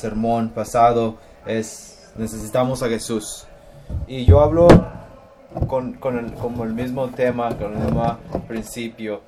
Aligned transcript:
sermón 0.00 0.48
pasado 0.48 1.16
es 1.46 2.12
necesitamos 2.16 2.82
a 2.82 2.88
Jesús. 2.88 3.46
Y 4.06 4.24
yo 4.24 4.40
hablo 4.40 4.68
con, 5.66 5.94
con 5.94 6.18
el, 6.18 6.32
como 6.34 6.64
el 6.64 6.72
mismo 6.72 7.08
tema, 7.08 7.50
con 7.56 7.72
el 7.72 7.84
mismo 7.84 8.18
principio. 8.48 9.20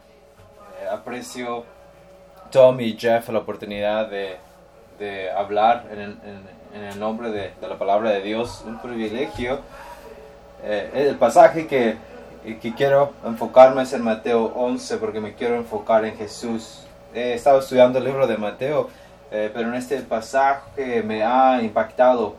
Eh, 0.80 0.88
aprecio 0.88 1.64
Tom 2.50 2.80
y 2.80 2.96
Jeff 2.96 3.29
la 3.29 3.40
oportunidad 3.40 4.08
de, 4.08 4.37
de 4.98 5.30
hablar 5.30 5.87
en, 5.90 6.00
en, 6.00 6.19
en 6.75 6.85
el 6.85 6.99
nombre 6.99 7.31
de, 7.31 7.53
de, 7.61 7.69
la 7.69 7.79
palabra 7.79 8.11
de 8.11 8.23
Dios, 8.23 8.63
un 8.67 8.81
privilegio. 8.81 9.61
Eh, 10.65 11.07
el 11.09 11.17
pasaje 11.17 11.67
que, 11.67 11.97
que 12.61 12.75
quiero 12.75 13.13
enfocarme 13.25 13.83
es 13.83 13.93
en 13.93 14.03
Mateo 14.03 14.53
11 14.54 14.97
porque 14.99 15.21
me 15.21 15.35
quiero 15.35 15.57
enfocar 15.57 16.05
en 16.05 16.16
Jesús. 16.16 16.84
He 17.15 17.34
estado 17.34 17.59
estudiando 17.59 17.98
el 17.98 18.05
libro 18.05 18.27
de 18.27 18.39
Mateo, 18.39 18.89
eh, 19.33 19.51
pero 19.52 19.70
en 19.70 19.74
este 19.74 19.98
pasaje 20.02 21.02
me 21.02 21.24
ha 21.24 21.62
impactado 21.62 22.37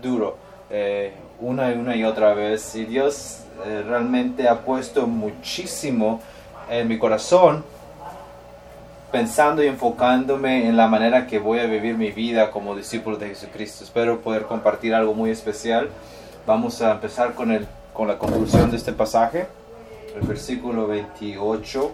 duro. 0.00 0.36
Eh, 0.70 1.12
una 1.40 1.70
y 1.70 1.74
una 1.74 2.08
otra 2.08 2.32
vez. 2.32 2.74
Y 2.74 2.86
Dios 2.86 3.40
eh, 3.66 3.84
realmente 3.86 4.48
ha 4.48 4.60
puesto 4.60 5.06
muchísimo 5.06 6.20
en 6.70 6.88
mi 6.88 6.98
corazón 6.98 7.64
pensando 9.10 9.62
y 9.62 9.66
enfocándome 9.66 10.66
en 10.66 10.74
la 10.74 10.88
manera 10.88 11.26
que 11.26 11.38
voy 11.38 11.58
a 11.58 11.66
vivir 11.66 11.98
mi 11.98 12.10
vida 12.12 12.50
como 12.50 12.74
discípulo 12.74 13.18
de 13.18 13.28
Jesucristo. 13.28 13.84
Espero 13.84 14.20
poder 14.20 14.44
compartir 14.44 14.94
algo 14.94 15.12
muy 15.12 15.30
especial. 15.30 15.90
Vamos 16.46 16.80
a 16.80 16.92
empezar 16.92 17.34
con, 17.34 17.52
el, 17.52 17.66
con 17.92 18.08
la 18.08 18.16
conclusión 18.16 18.70
de 18.70 18.78
este 18.78 18.92
pasaje. 18.92 19.46
El 20.18 20.26
versículo 20.26 20.86
28 20.86 21.92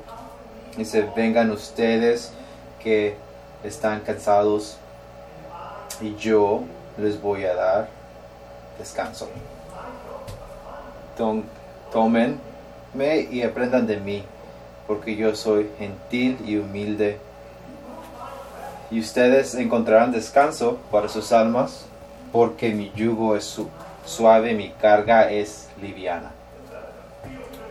dice, 0.77 1.09
vengan 1.17 1.51
ustedes 1.51 2.33
que 2.81 3.17
están 3.65 4.01
cansados 4.01 4.77
y 6.01 6.15
yo 6.17 6.63
les 6.97 7.21
voy 7.21 7.45
a 7.45 7.55
dar 7.55 7.89
descanso. 8.79 9.29
Tómenme 11.93 12.39
y 13.31 13.43
aprendan 13.43 13.87
de 13.87 13.97
mí, 13.99 14.25
porque 14.87 15.17
yo 15.17 15.35
soy 15.35 15.69
gentil 15.79 16.39
y 16.45 16.57
humilde. 16.57 17.19
Y 18.91 19.01
ustedes 19.01 19.55
encontrarán 19.55 20.13
descanso 20.13 20.79
para 20.91 21.09
sus 21.09 21.33
almas, 21.33 21.85
porque 22.33 22.73
mi 22.73 22.93
yugo 22.95 23.37
es 23.37 23.45
su 23.45 23.69
suave, 24.07 24.55
mi 24.55 24.71
carga 24.71 25.31
es 25.31 25.69
liviana. 25.83 26.31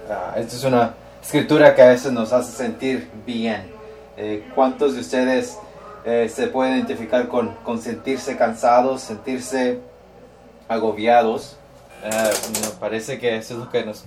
Ah, 0.10 0.34
esta 0.38 0.56
es 0.56 0.64
una 0.64 0.94
escritura 1.22 1.74
que 1.74 1.82
a 1.82 1.88
veces 1.88 2.12
nos 2.12 2.34
hace 2.34 2.52
sentir 2.52 3.10
bien. 3.26 3.72
Eh, 4.16 4.48
¿Cuántos 4.56 4.96
de 4.96 5.02
ustedes 5.02 5.58
eh, 6.08 6.30
se 6.30 6.48
pueden 6.48 6.78
identificar 6.78 7.28
con, 7.28 7.54
sentirse 7.82 8.38
cansados, 8.38 9.02
sentirse 9.02 9.82
agobiados. 10.70 11.58
Me 12.02 12.70
parece 12.80 13.20
que 13.20 13.36
eso 13.36 13.56
es 13.56 13.60
lo 13.60 13.70
que, 13.70 13.84
nos, 13.84 14.06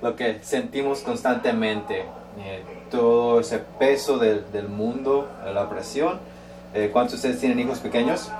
lo 0.00 0.14
que 0.14 0.38
sentimos 0.42 1.00
constantemente. 1.00 2.04
Eh, 2.38 2.62
todo 2.88 3.40
ese 3.40 3.58
peso 3.58 4.16
del, 4.16 4.50
del, 4.52 4.68
mundo, 4.68 5.28
la 5.52 5.68
presión. 5.68 6.20
Eh, 6.72 6.90
¿Cuántos 6.92 7.14
de 7.14 7.16
ustedes 7.16 7.40
tienen 7.40 7.58
hijos 7.58 7.80
pequeños? 7.80 8.30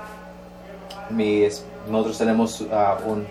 Mis, 1.09 1.65
nosotros 1.89 2.17
tenemos 2.17 2.61
uh, 2.61 2.65
un, 3.05 3.27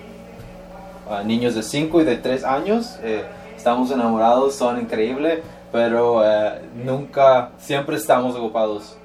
uh, 1.09 1.25
niños 1.25 1.55
de 1.55 1.63
5 1.63 2.03
y 2.03 2.05
de 2.05 2.17
3 2.19 2.45
años. 2.45 2.99
Eh, 3.03 3.25
estamos 3.57 3.91
enamorados, 3.91 4.55
son 4.55 4.79
increíbles, 4.79 5.41
pero 5.73 6.23
nunca, 6.75 7.53
siempre 7.59 7.97
estamos 7.97 8.37
ocupados. 8.37 9.00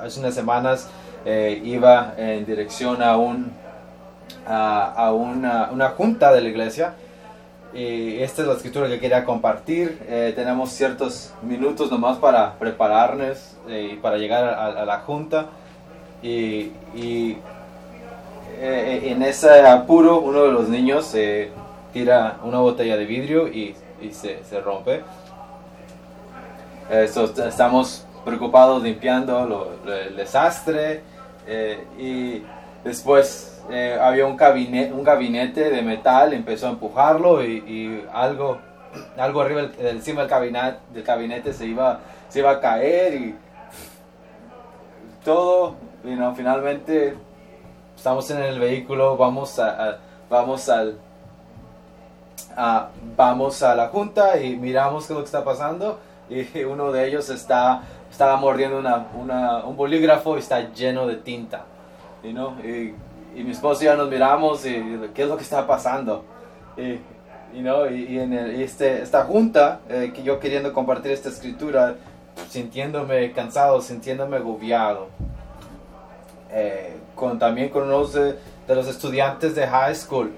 Hace 0.00 0.20
unas 0.20 0.34
semanas 0.34 0.88
eh, 1.26 1.60
iba 1.64 2.14
en 2.16 2.46
dirección 2.46 3.02
a, 3.02 3.16
un, 3.16 3.50
a, 4.46 5.12
una, 5.12 5.70
una, 5.72 5.88
junta 5.90 6.32
de 6.32 6.40
la 6.40 6.48
iglesia. 6.48 6.94
Y 7.74 8.22
esta 8.22 8.42
es 8.42 8.48
la 8.48 8.54
escritura 8.54 8.88
que 8.88 9.00
quería 9.00 9.24
compartir. 9.24 9.98
Eh, 10.08 10.32
tenemos 10.36 10.70
ciertos 10.70 11.34
minutos 11.42 11.90
nomás 11.90 12.16
para 12.18 12.54
prepararnos 12.54 13.56
eh, 13.68 13.90
y 13.92 13.96
para 13.96 14.18
llegar 14.18 14.44
a, 14.44 14.84
la 14.84 15.00
junta. 15.00 15.46
Y, 16.22 16.70
eh, 18.58 19.00
en 19.04 19.22
ese 19.22 19.66
apuro 19.66 20.20
uno 20.20 20.44
de 20.44 20.52
los 20.52 20.68
niños 20.68 21.12
tira 21.92 22.38
una 22.42 22.58
botella 22.60 22.96
de 22.96 23.04
vidrio 23.04 23.48
y, 23.48 23.74
y 24.00 24.12
se, 24.12 24.42
se, 24.44 24.60
rompe. 24.60 25.02
estamos 26.88 28.05
preocupados 28.26 28.82
limpiando 28.82 29.78
el 29.86 30.16
desastre 30.16 31.00
eh, 31.46 31.86
y 31.96 32.42
después 32.82 33.62
eh, 33.70 33.96
había 34.02 34.26
un 34.26 34.36
gabinete, 34.36 34.92
un 34.92 35.04
gabinete 35.04 35.70
de 35.70 35.80
metal, 35.80 36.32
empezó 36.32 36.66
a 36.66 36.70
empujarlo 36.70 37.44
y, 37.44 38.04
algo, 38.12 38.58
algo 39.16 39.40
arriba 39.40 39.70
encima 39.78 40.22
del 40.22 40.30
gabinete, 40.30 40.78
del 40.92 41.04
gabinete 41.04 41.52
se 41.52 41.66
iba, 41.66 42.00
se 42.28 42.40
iba 42.40 42.50
a 42.50 42.60
caer 42.60 43.14
y 43.14 43.34
todo, 45.24 45.76
y 46.02 46.16
finalmente 46.34 47.14
estamos 47.96 48.28
en 48.32 48.42
el 48.42 48.58
vehículo, 48.58 49.16
vamos 49.16 49.56
a, 49.60 49.68
a 49.68 49.98
vamos 50.28 50.68
al 50.68 50.98
a, 52.56 52.88
vamos 53.16 53.62
a 53.62 53.76
la 53.76 53.86
junta 53.86 54.40
y 54.40 54.56
miramos 54.56 55.06
qué 55.06 55.12
es 55.12 55.16
lo 55.16 55.22
que 55.22 55.26
está 55.26 55.44
pasando 55.44 56.00
y 56.28 56.64
uno 56.64 56.92
de 56.92 57.06
ellos 57.06 57.28
está 57.30 57.82
estaba 58.16 58.38
mordiendo 58.38 58.78
una, 58.78 59.08
una, 59.14 59.58
un 59.66 59.76
bolígrafo 59.76 60.36
y 60.36 60.38
está 60.38 60.72
lleno 60.72 61.06
de 61.06 61.16
tinta. 61.16 61.66
You 62.22 62.30
know? 62.30 62.54
y, 62.64 62.94
y, 63.34 63.44
mi 63.44 63.50
esposo 63.50 63.82
y 63.82 63.84
yo 63.84 63.94
nos 63.94 64.08
miramos 64.08 64.64
y 64.64 64.72
qué 65.14 65.24
es 65.24 65.28
lo 65.28 65.36
que 65.36 65.42
está 65.42 65.66
pasando. 65.66 66.24
Y, 66.78 66.92
you 67.54 67.60
know? 67.60 67.86
y, 67.86 68.04
y 68.04 68.18
en 68.18 68.32
el, 68.32 68.62
este, 68.62 69.02
esta 69.02 69.24
junta, 69.24 69.80
eh, 69.90 70.12
que 70.14 70.22
yo 70.22 70.40
queriendo 70.40 70.72
compartir 70.72 71.12
esta 71.12 71.28
escritura, 71.28 71.96
sintiéndome 72.48 73.32
cansado, 73.32 73.82
sintiéndome 73.82 74.38
agobiado. 74.38 75.08
Eh, 76.52 76.96
con, 77.14 77.38
también 77.38 77.68
con 77.68 77.82
unos 77.82 78.14
de, 78.14 78.38
de, 78.66 78.74
los 78.74 78.88
estudiantes 78.88 79.54
de 79.54 79.66
high 79.66 79.94
school, 79.94 80.32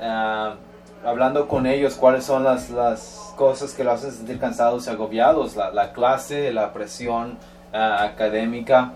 uh, 0.00 0.56
hablando 1.04 1.48
con 1.48 1.66
ellos 1.66 1.94
cuáles 1.94 2.24
son 2.24 2.44
las, 2.44 2.70
las 2.70 3.32
cosas 3.36 3.72
que 3.72 3.84
lo 3.84 3.92
hacen 3.92 4.12
sentir 4.12 4.38
cansados 4.38 4.86
y 4.86 4.90
agobiados, 4.90 5.56
la, 5.56 5.70
la 5.70 5.92
clase, 5.92 6.52
la 6.52 6.72
presión 6.72 7.38
uh, 7.72 7.76
académica, 7.76 8.92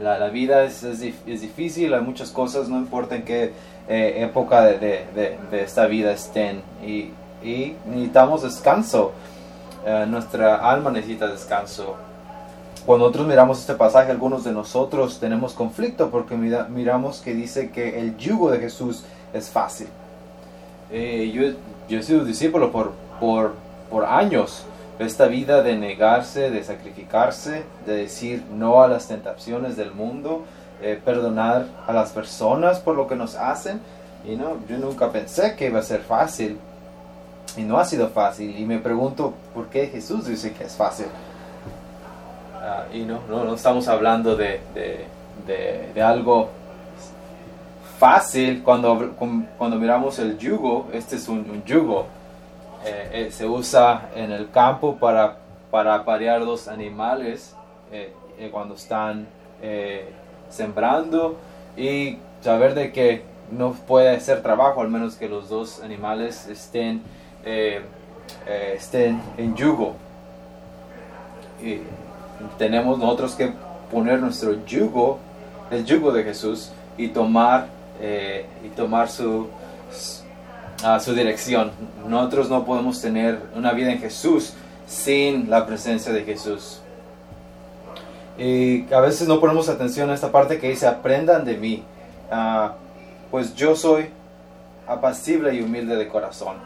la, 0.00 0.18
la, 0.18 0.28
vida 0.28 0.64
es, 0.64 0.82
es, 0.82 1.02
es, 1.02 1.40
difícil, 1.40 1.94
hay 1.94 2.02
muchas 2.02 2.30
cosas, 2.30 2.68
no 2.68 2.76
importa 2.76 3.16
en 3.16 3.22
qué 3.22 3.52
eh, 3.88 4.14
época 4.18 4.62
de, 4.62 4.78
de, 4.78 5.06
de, 5.14 5.38
de, 5.50 5.62
esta 5.62 5.86
vida 5.86 6.12
estén, 6.12 6.62
y, 6.84 7.10
y 7.42 7.76
necesitamos 7.86 8.42
descanso, 8.42 9.12
nuestra 10.08 10.56
alma 10.68 10.90
necesita 10.90 11.28
descanso. 11.28 11.94
Cuando 12.84 13.06
nosotros 13.06 13.26
miramos 13.28 13.60
este 13.60 13.74
pasaje, 13.74 14.10
algunos 14.10 14.44
de 14.44 14.52
nosotros 14.52 15.18
tenemos 15.18 15.54
conflicto 15.54 16.10
porque 16.10 16.36
mira, 16.36 16.66
miramos 16.68 17.20
que 17.20 17.34
dice 17.34 17.70
que 17.70 18.00
el 18.00 18.16
yugo 18.16 18.50
de 18.50 18.58
Jesús 18.58 19.04
es 19.32 19.48
fácil. 19.48 19.88
Eh, 20.90 21.30
yo, 21.34 21.58
yo 21.88 21.98
he 21.98 22.02
sido 22.02 22.24
discípulo 22.24 22.70
por, 22.72 22.92
por, 23.20 23.54
por 23.90 24.04
años. 24.04 24.64
Esta 24.98 25.26
vida 25.26 25.62
de 25.62 25.76
negarse, 25.76 26.50
de 26.50 26.64
sacrificarse, 26.64 27.64
de 27.84 27.96
decir 27.96 28.42
no 28.50 28.82
a 28.82 28.88
las 28.88 29.08
tentaciones 29.08 29.76
del 29.76 29.92
mundo, 29.92 30.44
eh, 30.80 30.98
perdonar 31.04 31.66
a 31.86 31.92
las 31.92 32.12
personas 32.12 32.80
por 32.80 32.96
lo 32.96 33.06
que 33.06 33.14
nos 33.14 33.34
hacen. 33.34 33.80
Y 34.26 34.36
no, 34.36 34.56
yo 34.68 34.78
nunca 34.78 35.12
pensé 35.12 35.54
que 35.54 35.66
iba 35.66 35.80
a 35.80 35.82
ser 35.82 36.00
fácil. 36.00 36.58
Y 37.56 37.62
no 37.62 37.78
ha 37.78 37.84
sido 37.84 38.08
fácil. 38.08 38.58
Y 38.58 38.64
me 38.64 38.78
pregunto 38.78 39.34
por 39.54 39.66
qué 39.66 39.86
Jesús 39.88 40.26
dice 40.26 40.52
que 40.52 40.64
es 40.64 40.74
fácil. 40.74 41.06
Uh, 42.54 42.96
y 42.96 43.02
no, 43.02 43.20
no, 43.28 43.44
no, 43.44 43.54
estamos 43.54 43.86
hablando 43.88 44.34
de, 44.34 44.60
de, 44.74 45.04
de, 45.46 45.92
de 45.94 46.02
algo 46.02 46.48
fácil 47.98 48.62
cuando, 48.62 49.14
cuando 49.56 49.78
miramos 49.78 50.18
el 50.18 50.38
yugo, 50.38 50.88
este 50.92 51.16
es 51.16 51.28
un, 51.28 51.62
yugo, 51.64 52.06
eh, 52.84 53.10
eh, 53.12 53.30
se 53.30 53.46
usa 53.46 54.10
en 54.14 54.30
el 54.32 54.50
campo 54.50 54.96
para, 54.96 55.38
para 55.70 55.94
aparear 55.94 56.42
los 56.42 56.68
animales 56.68 57.54
eh, 57.90 58.12
cuando 58.52 58.74
están 58.74 59.26
sembrando 60.50 61.36
y 61.76 62.18
saber 62.42 62.74
de 62.74 62.92
que 62.92 63.22
no 63.50 63.72
puede 63.72 64.10
hacer 64.10 64.42
trabajo 64.42 64.82
al 64.82 64.88
menos 64.88 65.16
que 65.16 65.28
los 65.28 65.48
dos 65.48 65.82
animales 65.82 66.46
estén, 66.46 67.02
estén 68.46 69.22
en 69.38 69.56
yugo. 69.56 69.94
Y 71.62 71.80
tenemos 72.58 72.98
nosotros 72.98 73.34
que 73.34 73.52
poner 73.90 74.20
nuestro 74.20 74.64
yugo, 74.66 75.18
el 75.70 75.84
yugo 75.86 76.12
de 76.12 76.22
Jesús, 76.22 76.70
y 76.98 77.08
tomar 77.08 77.68
eh, 78.00 78.46
y 78.64 78.68
tomar 78.68 79.10
su, 79.10 79.48
uh, 80.84 81.00
su 81.00 81.14
dirección. 81.14 81.72
Nosotros 82.06 82.50
no 82.50 82.64
podemos 82.64 83.00
tener 83.00 83.40
una 83.54 83.72
vida 83.72 83.92
en 83.92 83.98
Jesús 83.98 84.54
sin 84.86 85.50
la 85.50 85.66
presencia 85.66 86.12
de 86.12 86.24
Jesús. 86.24 86.80
Y 88.38 88.92
a 88.92 89.00
veces 89.00 89.26
no 89.28 89.40
ponemos 89.40 89.68
atención 89.68 90.10
a 90.10 90.14
esta 90.14 90.30
parte 90.30 90.58
que 90.58 90.68
dice, 90.68 90.86
aprendan 90.86 91.44
de 91.44 91.56
mí, 91.56 91.82
ah, 92.30 92.74
pues 93.30 93.54
yo 93.54 93.74
soy 93.74 94.10
apacible 94.86 95.54
y 95.54 95.62
humilde 95.62 95.96
de 95.96 96.08
corazón. 96.08 96.56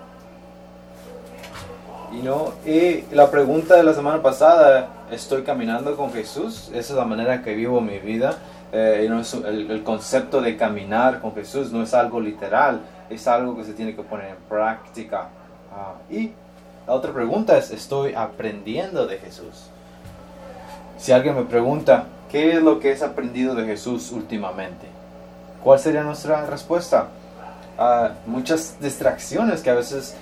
Y, 2.12 2.23
no, 2.23 2.53
y 2.67 3.05
la 3.12 3.31
pregunta 3.31 3.77
de 3.77 3.85
la 3.85 3.94
semana 3.94 4.21
pasada, 4.21 4.88
¿estoy 5.11 5.43
caminando 5.43 5.97
con 5.97 6.12
Jesús? 6.12 6.69
Esa 6.69 6.93
es 6.93 6.99
la 6.99 7.05
manera 7.05 7.43
que 7.43 7.55
vivo 7.55 7.81
mi 7.81 7.99
vida. 7.99 8.37
Eh, 8.73 9.07
no 9.09 9.21
es 9.21 9.35
el, 9.35 9.83
concepto 9.83 10.41
de 10.41 10.57
caminar 10.57 11.21
con 11.21 11.35
Jesús 11.35 11.73
no 11.73 11.83
es 11.83 11.93
algo 11.93 12.21
literal, 12.21 12.83
es 13.09 13.27
algo 13.27 13.57
que 13.57 13.65
se 13.65 13.73
tiene 13.73 13.97
que 13.97 14.03
poner 14.03 14.29
en 14.29 14.37
práctica. 14.49 15.29
Ah, 15.73 15.95
y 16.09 16.31
la 16.87 16.95
otra 16.95 17.12
pregunta 17.12 17.59
es, 17.59 17.73
¿estoy 17.73 18.15
aprendiendo 18.15 19.07
de 19.07 19.19
Jesús? 19.19 19.67
Si 20.99 21.11
alguien 21.13 21.35
me 21.35 21.43
pregunta, 21.43 22.05
¿qué 22.31 22.53
es 22.53 22.63
lo 22.63 22.79
que 22.79 22.93
has 22.93 23.03
aprendido 23.03 23.55
de 23.55 23.65
Jesús 23.65 24.13
últimamente? 24.13 24.87
¿Cuál 25.65 25.79
sería 25.81 26.03
nuestra 26.03 26.47
respuesta? 26.47 27.09
Ah, 27.77 28.13
muchas 28.27 28.77
distracciones 28.81 29.63
que 29.63 29.71
a 29.71 29.75
veces 29.75 30.15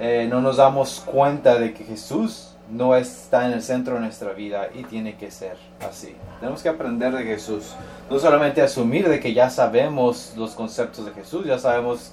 eh, 0.00 0.26
no 0.28 0.40
nos 0.40 0.56
damos 0.56 1.00
cuenta 1.00 1.58
de 1.58 1.72
que 1.72 1.84
Jesús 1.84 2.51
no 2.72 2.96
está 2.96 3.46
en 3.46 3.52
el 3.52 3.62
centro 3.62 3.94
de 3.94 4.00
nuestra 4.00 4.32
vida 4.32 4.68
y 4.74 4.84
tiene 4.84 5.16
que 5.16 5.30
ser 5.30 5.56
así. 5.86 6.16
Tenemos 6.40 6.62
que 6.62 6.70
aprender 6.70 7.14
de 7.14 7.24
Jesús. 7.24 7.74
No 8.10 8.18
solamente 8.18 8.62
asumir 8.62 9.08
de 9.08 9.20
que 9.20 9.34
ya 9.34 9.50
sabemos 9.50 10.32
los 10.36 10.54
conceptos 10.54 11.04
de 11.04 11.12
Jesús, 11.12 11.44
ya 11.44 11.58
sabemos 11.58 12.12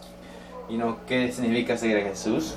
y 0.67 0.75
no 0.75 0.97
qué 1.07 1.31
significa 1.31 1.77
seguir 1.77 1.97
a 1.97 2.01
Jesús. 2.01 2.55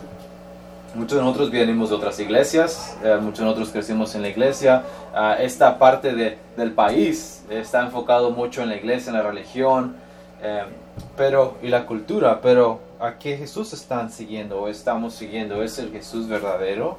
Muchos 0.94 1.16
de 1.16 1.24
nosotros 1.24 1.50
venimos 1.50 1.88
de 1.88 1.96
otras 1.96 2.18
iglesias, 2.18 2.98
eh, 3.02 3.16
muchos 3.20 3.38
de 3.38 3.44
nosotros 3.44 3.70
crecimos 3.70 4.14
en 4.14 4.22
la 4.22 4.28
iglesia. 4.28 4.82
Ah, 5.14 5.36
esta 5.38 5.78
parte 5.78 6.12
de, 6.12 6.38
del 6.56 6.72
país 6.72 7.44
está 7.48 7.82
enfocado 7.82 8.30
mucho 8.32 8.62
en 8.62 8.68
la 8.68 8.76
iglesia, 8.76 9.10
en 9.10 9.16
la 9.16 9.22
religión, 9.22 9.96
eh, 10.42 10.64
pero 11.16 11.56
y 11.62 11.68
la 11.68 11.86
cultura. 11.86 12.40
Pero 12.42 12.80
¿a 13.00 13.16
qué 13.16 13.38
Jesús 13.38 13.72
están 13.72 14.10
siguiendo 14.10 14.60
o 14.60 14.68
estamos 14.68 15.14
siguiendo? 15.14 15.62
¿Es 15.62 15.78
el 15.78 15.92
Jesús 15.92 16.28
verdadero? 16.28 16.98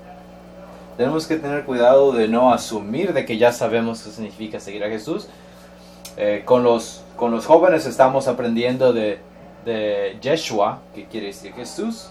Tenemos 0.98 1.26
que 1.26 1.38
tener 1.38 1.66
cuidado 1.66 2.12
de 2.12 2.28
no 2.28 2.54
asumir 2.54 3.14
de 3.14 3.26
que 3.26 3.38
ya 3.38 3.52
sabemos 3.52 4.04
qué 4.04 4.12
significa 4.12 4.60
seguir 4.60 4.84
a 4.84 4.90
Jesús. 4.90 5.28
Eh, 6.18 6.44
con, 6.46 6.64
los, 6.64 7.04
con 7.16 7.32
los 7.32 7.48
jóvenes 7.48 7.88
estamos 7.88 8.28
aprendiendo 8.28 8.94
de, 8.94 9.20
de 9.66 10.18
Yeshua, 10.22 10.80
que 10.94 11.06
quiere 11.06 11.28
decir 11.28 11.54
Jesús, 11.54 12.10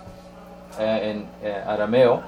eh, 0.81 1.13
en 1.13 1.49
eh, 1.49 1.63
arameo. 1.65 2.23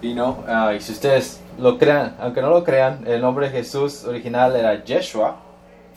Y 0.00 0.14
no, 0.14 0.38
ah, 0.48 0.72
y 0.74 0.80
si 0.80 0.92
ustedes 0.92 1.42
lo 1.58 1.76
crean, 1.76 2.16
aunque 2.18 2.40
no 2.40 2.48
lo 2.48 2.64
crean, 2.64 3.06
el 3.06 3.20
nombre 3.20 3.50
de 3.50 3.58
Jesús 3.58 4.04
original 4.04 4.56
era 4.56 4.82
Yeshua. 4.82 5.36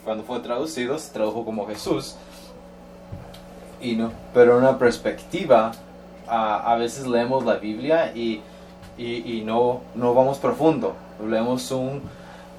Cuando 0.03 0.25
fue 0.25 0.39
traducido, 0.39 0.99
se 0.99 1.13
tradujo 1.13 1.45
como 1.45 1.65
Jesús. 1.67 2.17
Y 3.79 3.95
no, 3.95 4.11
pero 4.33 4.57
una 4.57 4.77
perspectiva, 4.77 5.71
ah, 6.27 6.63
a 6.65 6.75
veces 6.75 7.07
leemos 7.07 7.45
la 7.45 7.55
Biblia 7.55 8.11
y 8.13 8.41
y, 8.97 9.41
no, 9.45 9.81
no 9.95 10.13
vamos 10.13 10.37
profundo. 10.37 10.93
Leemos 11.27 11.71
un, 11.71 12.01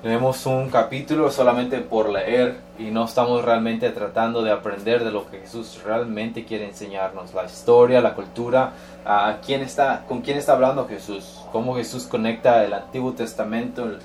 leemos 0.03 0.47
un 0.47 0.69
capítulo 0.69 1.31
solamente 1.31 1.79
por 1.79 2.09
leer 2.09 2.59
y 2.79 2.85
no 2.85 3.05
estamos 3.05 3.45
realmente 3.45 3.91
tratando 3.91 4.43
de 4.43 4.51
aprender 4.51 5.05
de 5.05 5.11
lo 5.11 5.31
que 5.31 5.39
Jesús 5.39 5.81
realmente 5.85 6.45
quiere 6.45 6.67
enseñarnos. 6.67 7.35
La 7.35 7.45
historia, 7.45 8.01
la 8.01 8.15
cultura, 8.15 8.73
a 9.05 9.39
quién 9.45 9.63
está, 9.63 10.05
con 10.09 10.23
quién 10.23 10.39
está 10.39 10.55
hablando 10.55 10.89
Jesús, 10.89 11.43
cómo 11.53 11.77
Jesús 11.77 12.05
conecta 12.05 12.65
el 12.65 12.73
Antiguo 12.73 13.13
Testamento, 13.13 13.85
el, 13.85 13.99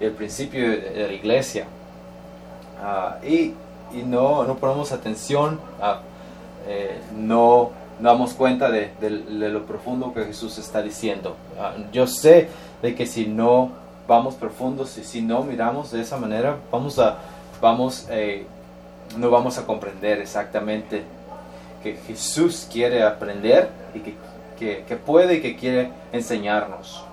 el, 0.00 0.12
principio 0.12 0.70
de, 0.70 1.06
la 1.08 1.12
iglesia. 1.12 1.66
Ah, 2.82 3.18
y, 3.22 3.52
y 3.92 4.02
no, 4.04 4.44
no 4.44 4.56
ponemos 4.56 4.92
atención, 4.92 5.60
a, 5.80 6.00
eh, 6.66 7.00
no 7.14 7.70
damos 8.00 8.34
cuenta 8.34 8.70
de, 8.70 8.90
lo 9.28 9.64
profundo 9.66 10.12
que 10.12 10.24
Jesús 10.24 10.58
está 10.58 10.82
diciendo. 10.82 11.36
Ah, 11.58 11.74
yo 11.92 12.06
sé 12.06 12.48
de 12.82 12.94
que 12.94 13.06
si 13.06 13.26
no 13.26 13.70
vamos 14.06 14.34
profundos 14.34 14.98
y 14.98 15.04
si 15.04 15.22
no 15.22 15.42
miramos 15.42 15.92
de 15.92 16.00
esa 16.00 16.16
manera, 16.16 16.56
vamos 16.70 16.98
a, 16.98 17.18
vamos, 17.60 18.06
eh, 18.10 18.44
no 19.16 19.30
vamos 19.30 19.58
a 19.58 19.66
comprender 19.66 20.20
exactamente 20.20 21.02
que 21.82 21.96
Jesús 22.06 22.68
quiere 22.70 23.02
aprender 23.02 23.68
y 23.94 24.00
que, 24.00 24.84
que, 24.86 24.96
puede 24.96 25.34
y 25.34 25.40
que 25.40 25.56
quiere 25.56 25.90
enseñarnos. 26.12 27.04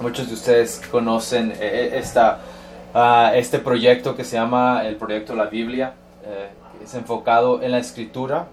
Muchos 0.00 0.28
de 0.28 0.34
ustedes 0.34 0.82
conocen 0.90 1.52
eh, 1.52 1.56
eh, 1.60 1.90
esta, 1.98 2.40
ah, 2.94 3.32
este 3.34 3.58
proyecto 3.58 4.16
que 4.16 4.24
se 4.24 4.36
llama 4.36 4.84
el 4.86 4.96
proyecto 4.96 5.34
La 5.34 5.46
Biblia. 5.46 5.94
es 6.82 6.94
enfocado 6.94 7.62
en 7.62 7.70
la 7.70 7.78
escritura 7.78 8.46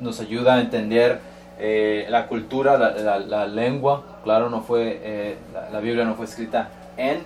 nos 0.00 0.20
ayuda 0.20 0.54
a 0.54 0.60
entender 0.60 1.20
eh, 1.58 2.06
la 2.10 2.26
cultura, 2.26 2.76
la, 2.76 3.46
lengua. 3.46 4.04
Claro, 4.24 4.50
no 4.50 4.60
fue, 4.60 5.00
eh, 5.02 5.36
la, 5.72 5.80
Biblia 5.80 6.04
no 6.04 6.14
fue 6.14 6.26
escrita 6.26 6.68
en, 6.96 7.24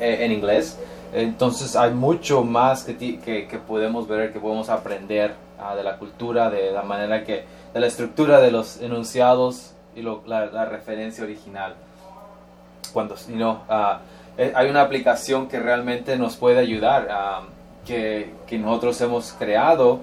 eh, 0.00 0.18
en 0.20 0.32
inglés. 0.32 0.78
Entonces 1.12 1.76
hay 1.76 1.92
mucho 1.92 2.42
más 2.42 2.84
que, 2.84 2.96
que, 2.96 3.60
podemos 3.66 4.08
ver, 4.08 4.32
que 4.32 4.40
podemos 4.40 4.68
aprender 4.68 5.34
ah, 5.58 5.74
de 5.74 5.82
la 5.82 5.98
cultura, 5.98 6.50
de 6.50 6.72
la 6.72 6.82
manera 6.82 7.22
que, 7.22 7.44
de 7.72 7.80
la 7.80 7.86
estructura 7.86 8.40
de 8.40 8.50
los 8.50 8.80
enunciados 8.80 9.74
y 9.94 10.02
la, 10.02 10.64
referencia 10.64 11.24
original. 11.24 11.74
Cuando, 12.92 13.16
si 13.16 13.34
no 13.34 13.62
hay 13.68 14.68
una 14.68 14.82
aplicación 14.82 15.48
que 15.48 15.58
realmente 15.60 16.16
nos 16.16 16.36
puede 16.36 16.58
ayudar, 16.58 17.08
ah, 17.10 17.42
que, 17.86 18.32
que 18.46 18.58
nosotros 18.58 19.00
hemos 19.02 19.32
creado 19.32 20.00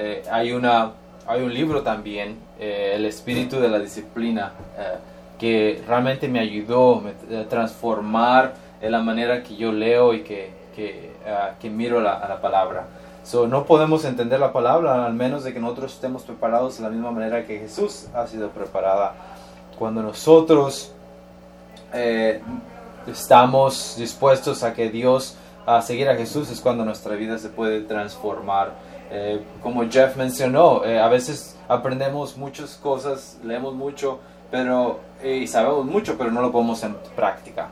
eh, 0.00 0.22
hay, 0.30 0.52
una, 0.52 0.92
hay 1.26 1.42
un 1.42 1.52
libro 1.52 1.82
también, 1.82 2.38
eh, 2.60 2.92
El 2.94 3.04
espíritu 3.04 3.58
de 3.58 3.68
la 3.68 3.80
disciplina, 3.80 4.52
eh, 4.78 4.94
que 5.40 5.82
realmente 5.88 6.28
me 6.28 6.38
ayudó 6.38 7.02
a 7.36 7.48
transformar 7.48 8.54
la 8.80 9.00
manera 9.00 9.42
que 9.42 9.56
yo 9.56 9.72
leo 9.72 10.14
y 10.14 10.20
que, 10.20 10.52
que, 10.76 11.10
que 11.58 11.68
miro 11.68 12.00
la, 12.00 12.12
a 12.12 12.28
la 12.28 12.40
palabra. 12.40 12.86
So, 13.24 13.48
no 13.48 13.64
podemos 13.64 14.04
entender 14.04 14.38
la 14.38 14.52
palabra 14.52 15.04
al 15.04 15.14
menos 15.14 15.42
de 15.42 15.52
que 15.52 15.58
nosotros 15.58 15.94
estemos 15.94 16.22
preparados 16.22 16.78
de 16.78 16.84
la 16.84 16.90
misma 16.90 17.10
manera 17.10 17.44
que 17.44 17.58
Jesús 17.58 18.06
ha 18.14 18.26
sido 18.28 18.50
preparada. 18.50 19.14
Cuando 19.78 20.00
nosotros 20.00 20.92
estamos 23.06 23.96
dispuestos 23.98 24.62
a 24.62 24.74
que 24.74 24.90
Dios, 24.90 25.36
a 25.66 25.82
seguir 25.82 26.08
a 26.08 26.14
Jesús, 26.14 26.50
es 26.50 26.60
cuando 26.60 26.84
nuestra 26.84 27.16
vida 27.16 27.36
se 27.38 27.48
puede 27.48 27.80
transformar. 27.80 28.87
Eh, 29.10 29.42
como 29.62 29.88
Jeff 29.88 30.16
mencionó, 30.16 30.84
eh, 30.84 31.00
a 31.00 31.08
veces 31.08 31.56
aprendemos 31.66 32.36
muchas 32.36 32.76
cosas, 32.76 33.38
leemos 33.42 33.74
mucho, 33.74 34.20
pero 34.50 35.00
y 35.22 35.46
sabemos 35.46 35.84
mucho, 35.84 36.16
pero 36.16 36.30
no 36.30 36.40
lo 36.40 36.52
ponemos 36.52 36.82
en 36.84 36.94
práctica. 37.16 37.68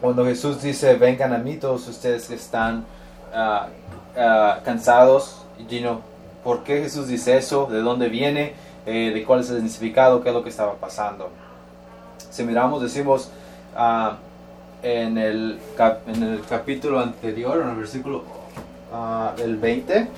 Cuando 0.00 0.24
Jesús 0.24 0.60
dice, 0.60 0.96
vengan 0.96 1.32
a 1.32 1.38
mí 1.38 1.56
todos 1.56 1.88
ustedes 1.88 2.28
que 2.28 2.34
están 2.34 2.84
ah, 3.32 3.68
ah, 4.16 4.58
cansados, 4.64 5.46
y 5.58 5.80
you 5.80 6.00
¿por 6.42 6.62
qué 6.62 6.82
Jesús 6.82 7.08
dice 7.08 7.36
eso? 7.38 7.66
¿De 7.66 7.80
dónde 7.80 8.08
viene? 8.08 8.52
Eh, 8.84 9.12
¿De 9.14 9.24
cuál 9.24 9.40
es 9.40 9.48
el 9.48 9.62
significado? 9.62 10.22
¿Qué 10.22 10.28
es 10.28 10.34
lo 10.34 10.42
que 10.42 10.50
estaba 10.50 10.74
pasando? 10.74 11.30
Si 12.30 12.42
miramos, 12.42 12.82
decimos 12.82 13.30
ah, 13.74 14.18
en, 14.82 15.16
el 15.16 15.58
en 16.06 16.22
el 16.22 16.42
capítulo 16.46 17.00
anterior, 17.00 17.62
en 17.62 17.70
el 17.70 17.76
versículo 17.76 18.24
el 19.38 19.56
20, 19.56 20.08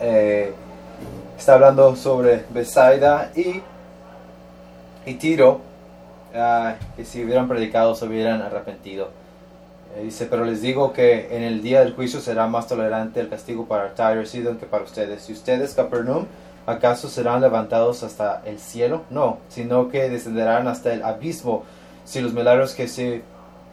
eh, 0.00 0.52
está 1.38 1.54
hablando 1.54 1.96
sobre 1.96 2.44
Besaida 2.50 3.30
y, 3.34 3.62
y 5.04 5.14
Tiro, 5.14 5.60
ah, 6.34 6.74
que 6.96 7.04
si 7.04 7.24
hubieran 7.24 7.48
predicado 7.48 7.94
se 7.94 8.06
hubieran 8.06 8.42
arrepentido. 8.42 9.10
Eh, 9.96 10.02
dice, 10.04 10.26
pero 10.26 10.44
les 10.44 10.60
digo 10.60 10.92
que 10.92 11.34
en 11.34 11.42
el 11.42 11.62
día 11.62 11.80
del 11.80 11.94
juicio 11.94 12.20
será 12.20 12.46
más 12.46 12.66
tolerante 12.66 13.20
el 13.20 13.28
castigo 13.28 13.66
para 13.66 13.94
Tyre 13.94 14.26
Sidon 14.26 14.58
que 14.58 14.66
para 14.66 14.84
ustedes. 14.84 15.28
¿Y 15.30 15.32
ustedes, 15.32 15.74
Capernaum, 15.74 16.26
acaso 16.66 17.08
serán 17.08 17.40
levantados 17.40 18.02
hasta 18.02 18.42
el 18.44 18.58
cielo? 18.58 19.02
No, 19.10 19.38
sino 19.48 19.88
que 19.88 20.10
descenderán 20.10 20.68
hasta 20.68 20.92
el 20.92 21.02
abismo. 21.02 21.64
Si 22.04 22.20
los 22.20 22.32
milagros 22.32 22.74
que 22.74 22.88
se 22.88 23.22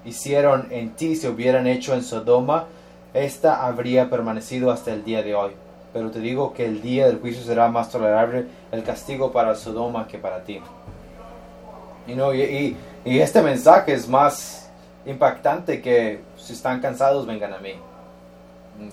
hicieron 0.06 0.68
en 0.70 0.92
ti 0.92 1.16
se 1.16 1.30
hubieran 1.30 1.68
hecho 1.68 1.94
en 1.94 2.04
Sodoma, 2.04 2.66
esta 3.14 3.66
habría 3.66 4.10
permanecido 4.10 4.72
hasta 4.72 4.92
el 4.94 5.04
día 5.04 5.22
de 5.24 5.36
hoy 5.36 5.52
pero 5.94 6.10
te 6.10 6.20
digo 6.20 6.54
que 6.54 6.66
el 6.66 6.82
día 6.82 7.06
del 7.06 7.20
juicio 7.20 7.44
será 7.44 7.70
más 7.70 7.92
tolerable 7.92 8.48
el 8.72 8.84
castigo 8.84 9.32
para 9.32 9.56
Sodoma 9.56 10.08
que 10.08 10.18
para 10.18 10.44
ti. 10.44 10.60
y, 12.08 12.12
y, 12.14 12.78
y, 13.06 13.20
este 13.20 13.42
mensaje 13.42 13.94
es 13.94 14.10
más 14.10 14.72
impactante 15.06 15.82
que 15.82 16.22
si 16.38 16.54
están 16.54 16.82
cansados 16.82 17.28
vengan 17.28 17.54
a 17.54 17.60
mí. 17.60 17.76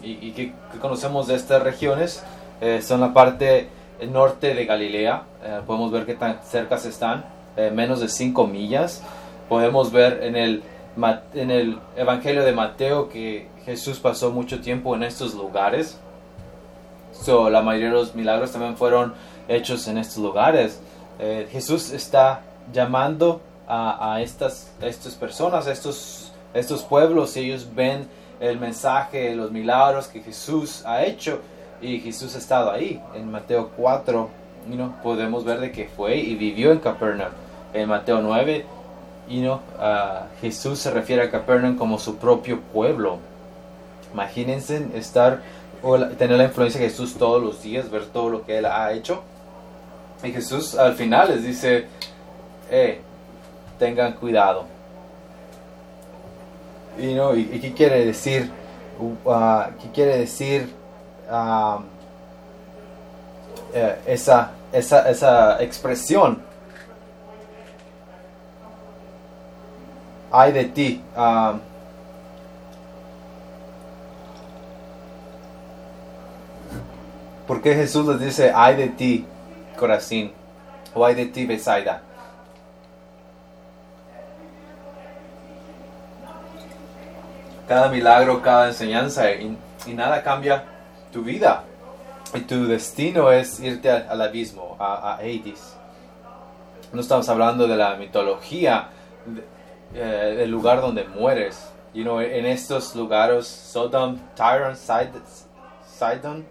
Y, 0.02 0.32
que, 0.32 0.52
conocemos 0.78 1.26
de 1.26 1.36
estas 1.36 1.62
regiones 1.62 2.22
eh, 2.60 2.82
son 2.82 3.00
la 3.00 3.14
parte 3.14 3.68
norte 4.10 4.54
de 4.54 4.66
Galilea. 4.66 5.22
Eh, 5.42 5.60
podemos 5.66 5.90
ver 5.90 6.04
que 6.04 6.14
tan 6.14 6.38
cerca 6.44 6.76
están. 6.76 7.24
eh, 7.56 7.70
menos 7.70 8.00
de 8.00 8.08
5 8.08 8.46
millas. 8.46 9.02
Podemos 9.48 9.90
ver 9.90 10.22
en 10.22 10.36
el, 10.36 10.62
en 11.34 11.50
el 11.50 11.78
Evangelio 11.96 12.44
de 12.44 12.52
Mateo 12.52 13.08
que 13.08 13.48
Jesús 13.64 13.98
pasó 13.98 14.30
mucho 14.30 14.60
tiempo 14.60 14.94
en 14.94 15.02
estos 15.02 15.34
lugares. 15.34 15.98
So, 17.12 17.50
la 17.50 17.62
mayoría 17.62 17.88
de 17.88 17.94
los 17.94 18.14
milagros 18.14 18.52
también 18.52 18.76
fueron 18.76 19.14
hechos 19.48 19.86
en 19.88 19.98
estos 19.98 20.18
lugares. 20.18 20.80
Eh, 21.18 21.48
Jesús 21.50 21.90
está 21.92 22.42
llamando 22.72 23.40
a, 23.66 24.14
a 24.14 24.22
estas, 24.22 24.72
estas 24.80 25.14
personas, 25.14 25.66
a 25.66 25.72
estos, 25.72 26.32
estos 26.54 26.82
pueblos, 26.82 27.36
y 27.36 27.40
ellos 27.40 27.68
ven 27.74 28.08
el 28.40 28.58
mensaje, 28.58 29.34
los 29.36 29.52
milagros 29.52 30.08
que 30.08 30.20
Jesús 30.22 30.84
ha 30.86 31.04
hecho 31.04 31.40
y 31.80 32.00
Jesús 32.00 32.34
ha 32.34 32.38
estado 32.38 32.70
ahí. 32.70 33.00
En 33.14 33.30
Mateo 33.30 33.70
4 33.76 34.28
you 34.70 34.92
podemos 35.02 35.44
ver 35.44 35.60
de 35.60 35.72
que 35.72 35.86
fue 35.88 36.16
y 36.16 36.34
vivió 36.34 36.72
en 36.72 36.78
Capernaum. 36.78 37.32
En 37.72 37.88
Mateo 37.88 38.20
9 38.20 38.64
you 39.28 39.58
Jesús 40.40 40.78
se 40.78 40.90
refiere 40.90 41.22
a 41.22 41.30
Capernaum 41.30 41.76
como 41.76 41.98
su 41.98 42.16
propio 42.16 42.60
pueblo. 42.60 43.18
Imagínense 44.12 44.88
estar 44.94 45.42
o 45.82 45.98
tener 45.98 46.36
la 46.36 46.44
influencia 46.44 46.80
de 46.80 46.88
Jesús 46.88 47.14
todos 47.14 47.42
los 47.42 47.62
días, 47.62 47.90
ver 47.90 48.06
todo 48.06 48.30
lo 48.30 48.44
que 48.44 48.58
Él 48.58 48.66
ha 48.66 48.92
hecho. 48.92 49.22
Y 50.22 50.32
Jesús 50.32 50.74
al 50.76 50.94
final 50.94 51.28
les 51.28 51.44
dice, 51.44 51.86
eh, 52.70 53.00
tengan 53.78 54.12
cuidado. 54.14 54.66
y, 56.98 57.58
qué 57.60 57.72
quiere 57.72 58.04
decir? 58.04 58.50
Uh, 58.98 59.62
¿Qué 59.80 59.90
quiere 59.94 60.18
decir 60.18 60.68
um, 61.30 61.84
eh, 63.72 63.96
esa, 64.04 64.50
esa, 64.72 65.08
esa 65.08 65.62
expresión? 65.62 66.42
Ay 70.30 70.52
de 70.52 70.64
ti. 70.66 71.02
Um, 71.16 71.60
¿Por 77.50 77.60
qué 77.62 77.74
Jesús 77.74 78.06
les 78.06 78.20
dice, 78.20 78.52
ay 78.54 78.76
de 78.76 78.86
ti, 78.90 79.26
Corazín? 79.76 80.30
O 80.94 81.04
ay 81.04 81.16
de 81.16 81.26
ti, 81.26 81.46
Besaida? 81.46 82.00
Cada 87.66 87.88
milagro, 87.88 88.40
cada 88.40 88.68
enseñanza 88.68 89.32
y, 89.32 89.58
nada 89.88 90.22
cambia 90.22 90.62
tu 91.12 91.22
vida. 91.22 91.64
Y 92.34 92.42
tu 92.42 92.68
destino 92.68 93.32
es 93.32 93.58
irte 93.58 93.90
al, 93.90 94.22
abismo, 94.22 94.76
a, 94.78 95.14
Hades. 95.14 95.74
No 96.92 97.00
estamos 97.00 97.28
hablando 97.28 97.66
de 97.66 97.76
la 97.76 97.96
mitología 97.96 98.90
eh, 99.92 100.34
del 100.38 100.52
lugar 100.52 100.80
donde 100.80 101.02
mueres. 101.02 101.68
You 101.94 102.04
know, 102.04 102.20
en 102.20 102.46
estos 102.46 102.94
lugares, 102.94 103.48
Sodom, 103.48 104.20
Tyron, 104.36 104.76
Sidon, 104.76 106.46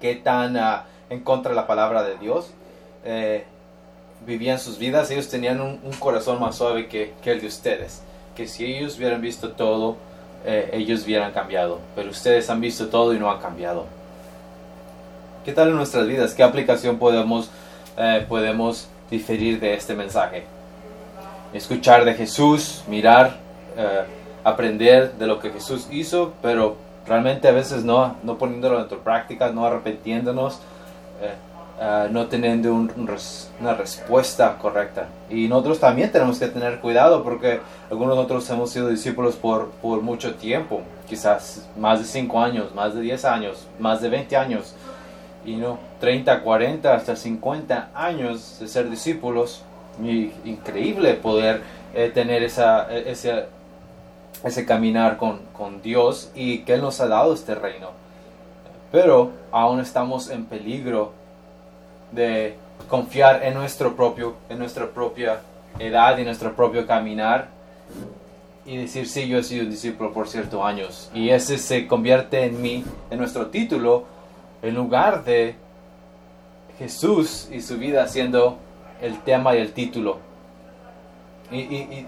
qué 0.00 0.16
tan 0.16 0.56
ah, 0.56 0.84
en 1.10 1.20
contra 1.20 1.50
de 1.50 1.56
la 1.56 1.66
palabra 1.66 2.02
de 2.02 2.16
Dios 2.16 2.52
eh, 3.04 3.44
vivían 4.26 4.58
sus 4.58 4.78
vidas. 4.78 5.10
Ellos 5.10 5.28
tenían 5.28 5.60
un, 5.60 5.78
corazón 5.98 6.40
más 6.40 6.56
suave 6.56 6.88
que, 6.88 7.12
el 7.24 7.40
de 7.40 7.46
ustedes. 7.46 8.02
Que 8.34 8.46
si 8.46 8.64
ellos 8.64 8.96
hubieran 8.96 9.20
visto 9.20 9.52
todo, 9.52 9.96
eh, 10.44 10.70
ellos 10.72 11.04
hubieran 11.04 11.32
cambiado. 11.32 11.80
Pero 11.94 12.10
ustedes 12.10 12.48
han 12.48 12.60
visto 12.60 12.88
todo 12.88 13.14
y 13.14 13.18
no 13.18 13.30
han 13.30 13.40
cambiado. 13.40 13.86
¿Qué 15.44 15.52
tal 15.52 15.68
en 15.68 15.76
nuestras 15.76 16.06
vidas? 16.06 16.34
¿Qué 16.34 16.42
aplicación 16.42 16.98
podemos, 16.98 17.50
eh, 17.96 18.24
podemos 18.28 18.88
diferir 19.10 19.58
de 19.58 19.74
este 19.74 19.94
mensaje? 19.94 20.44
Escuchar 21.52 22.04
de 22.04 22.14
Jesús, 22.14 22.84
mirar, 22.86 23.38
aprender 24.44 25.12
de 25.14 25.26
lo 25.26 25.40
que 25.40 25.50
Jesús 25.50 25.88
hizo, 25.90 26.34
pero 26.42 26.76
realmente 27.06 27.48
a 27.48 27.52
veces 27.52 27.84
no, 27.84 28.16
no 28.22 28.38
poniéndolo 28.38 28.80
en 28.80 28.88
práctica, 29.00 29.50
no 29.50 29.64
arrepentiéndonos, 29.64 30.60
eh, 31.20 31.34
eh, 31.80 32.08
no 32.10 32.26
teniendo 32.26 32.74
una 32.74 33.74
respuesta 33.74 34.56
correcta. 34.58 35.08
Y 35.30 35.48
nosotros 35.48 35.80
también 35.80 36.12
tenemos 36.12 36.38
que 36.38 36.48
tener 36.48 36.78
cuidado 36.80 37.22
porque 37.22 37.60
algunos 37.90 38.12
de 38.12 38.16
nosotros 38.16 38.50
hemos 38.50 38.70
sido 38.70 38.88
discípulos 38.88 39.36
por, 39.36 39.70
por 39.82 40.02
mucho 40.02 40.34
tiempo, 40.34 40.82
quizás 41.08 41.68
más 41.78 42.00
de 42.00 42.04
5 42.04 42.40
años, 42.40 42.74
más 42.74 42.94
de 42.94 43.00
10 43.00 43.24
años, 43.24 43.66
más 43.78 44.02
de 44.02 44.10
20 44.10 44.36
años, 44.36 44.74
y 45.44 45.56
no 45.56 45.78
30, 46.00 46.42
40, 46.42 46.94
hasta 46.94 47.16
50 47.16 47.90
años 47.94 48.58
de 48.60 48.68
ser 48.68 48.90
discípulos. 48.90 49.62
Y 50.02 50.32
increíble 50.44 51.14
poder 51.14 51.62
eh, 51.94 52.10
tener 52.12 52.42
esa, 52.42 52.90
esa 52.94 53.46
ese 54.44 54.64
caminar 54.64 55.16
con, 55.16 55.40
Dios 55.82 56.30
y 56.34 56.58
que 56.60 56.74
Él 56.74 56.80
nos 56.80 57.00
ha 57.00 57.06
dado 57.06 57.34
este 57.34 57.54
reino. 57.54 57.90
Pero 58.90 59.30
aún 59.52 59.80
estamos 59.80 60.30
en 60.30 60.46
peligro 60.46 61.12
de 62.12 62.56
confiar 62.88 63.44
en 63.44 63.54
nuestro 63.54 63.94
propio, 63.94 64.34
en 64.48 64.58
nuestra 64.58 64.88
propia 64.88 65.40
edad 65.78 66.18
y 66.18 66.24
nuestro 66.24 66.54
propio 66.54 66.86
caminar 66.86 67.48
y 68.66 68.76
decir 68.76 69.08
sí 69.08 69.28
yo 69.28 69.38
he 69.38 69.42
sido 69.42 69.64
discípulo 69.64 70.12
por 70.12 70.28
ciertos 70.28 70.62
años 70.64 71.10
y 71.14 71.30
ese 71.30 71.58
se 71.58 71.86
convierte 71.86 72.44
en 72.44 72.60
mí 72.60 72.84
en 73.10 73.18
nuestro 73.18 73.46
título 73.46 74.04
en 74.62 74.74
lugar 74.74 75.24
de 75.24 75.54
Jesús 76.78 77.48
y 77.50 77.62
su 77.62 77.78
vida 77.78 78.06
siendo 78.08 78.58
el 79.00 79.18
tema 79.20 79.56
y 79.56 79.58
el 79.58 79.72
título 79.72 80.18
y 81.50 81.58
y, 81.58 82.06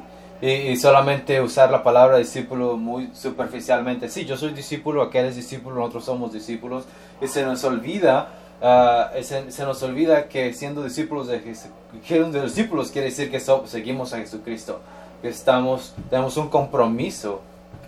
solamente 0.76 1.40
usar 1.40 1.70
la 1.70 1.84
palabra 1.84 2.18
discípulo 2.18 2.76
muy 2.76 3.10
superficialmente. 3.14 4.08
Sí, 4.08 4.24
yo 4.24 4.36
soy 4.36 4.52
discípulo, 4.52 5.02
aquel 5.02 5.26
es 5.26 5.36
discípulo, 5.36 5.76
nosotros 5.76 6.04
somos 6.04 6.32
discípulos. 6.32 6.84
Y 7.20 7.28
se 7.28 7.44
nos 7.44 7.62
olvida, 7.62 8.30
uh, 8.60 9.22
se, 9.22 9.64
nos 9.64 9.80
olvida 9.84 10.28
que 10.28 10.52
siendo 10.52 10.82
discípulos 10.82 11.28
de, 11.28 11.38
de 11.38 12.42
discípulos 12.42 12.90
quiere 12.90 13.10
decir 13.10 13.30
que 13.30 13.40
seguimos 13.66 14.12
a 14.14 14.18
Jesucristo. 14.18 14.80
Que 15.22 15.28
estamos, 15.28 15.94
tenemos 16.10 16.36
un 16.36 16.48
compromiso 16.48 17.40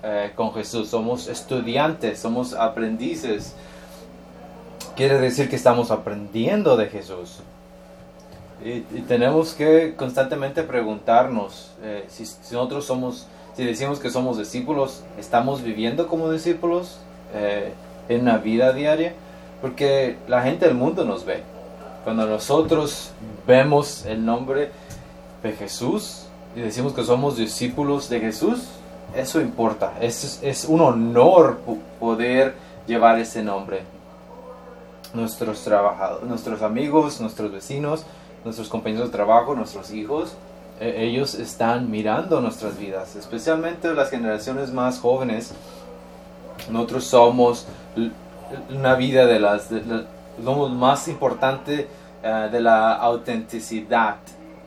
uh, 0.05 0.33
con 0.37 0.55
Jesús. 0.55 0.89
Somos 0.91 1.27
estudiantes, 1.27 2.21
somos 2.21 2.55
aprendices. 2.55 3.57
Quiere 4.95 5.19
decir 5.19 5.51
que 5.51 5.57
estamos 5.57 5.91
aprendiendo 5.91 6.77
de 6.77 6.87
Jesús. 6.87 7.41
Y, 8.63 8.81
tenemos 9.03 9.53
que 9.53 9.95
constantemente 9.97 10.63
preguntarnos 10.63 11.73
eh, 11.83 12.05
si, 12.09 12.23
nosotros 12.23 12.85
somos, 12.87 13.27
si 13.57 13.65
decimos 13.65 13.99
que 13.99 14.11
somos 14.11 14.39
discípulos, 14.39 15.03
¿estamos 15.19 15.63
viviendo 15.63 16.07
como 16.09 16.31
discípulos 16.31 16.99
eh, 17.35 17.73
en 18.09 18.23
una 18.23 18.39
vida 18.39 18.73
diaria? 18.73 19.15
Porque 19.61 20.17
la 20.29 20.43
gente 20.43 20.67
del 20.67 20.75
mundo 20.75 21.05
nos 21.05 21.25
ve. 21.25 21.43
Cuando 22.05 22.27
nosotros 22.27 23.11
vemos 23.47 24.05
el 24.07 24.25
nombre 24.25 24.71
de 25.43 25.53
Jesús 25.53 26.27
y 26.55 26.61
decimos 26.61 26.93
que 26.93 27.03
somos 27.03 27.37
discípulos 27.37 28.09
de 28.09 28.21
Jesús, 28.21 28.69
eso 29.15 29.41
importa. 29.41 29.95
Es, 30.01 30.41
es 30.43 30.65
un 30.65 30.81
honor 30.81 31.59
poder 31.99 32.55
llevar 32.87 33.19
ese 33.19 33.43
nombre. 33.43 33.83
Nuestros 35.13 35.63
trabajadores, 35.63 36.29
nuestros 36.29 36.63
amigos, 36.63 37.21
nuestros 37.21 37.53
vecinos, 37.53 38.05
nuestros 38.45 38.69
compañeros 38.69 39.07
de 39.07 39.13
trabajo, 39.13 39.55
nuestros 39.55 39.91
hijos, 39.93 40.37
eh, 40.81 40.95
ellos 40.99 41.35
están 41.35 41.91
mirando 41.91 42.41
nuestras 42.41 42.79
vidas, 42.79 43.15
especialmente 43.15 43.95
las 43.95 44.11
generaciones 44.11 44.73
más 44.73 44.99
jóvenes. 44.99 45.55
Nosotros 46.71 47.05
somos 47.05 47.67
una 48.71 48.95
vida 48.95 49.27
de 49.27 49.39
las, 49.39 49.69
somos 50.43 50.73
más 50.73 51.07
importante 51.07 51.89
eh, 52.23 52.49
de 52.51 52.61
la 52.61 52.95
autenticidad. 52.95 54.17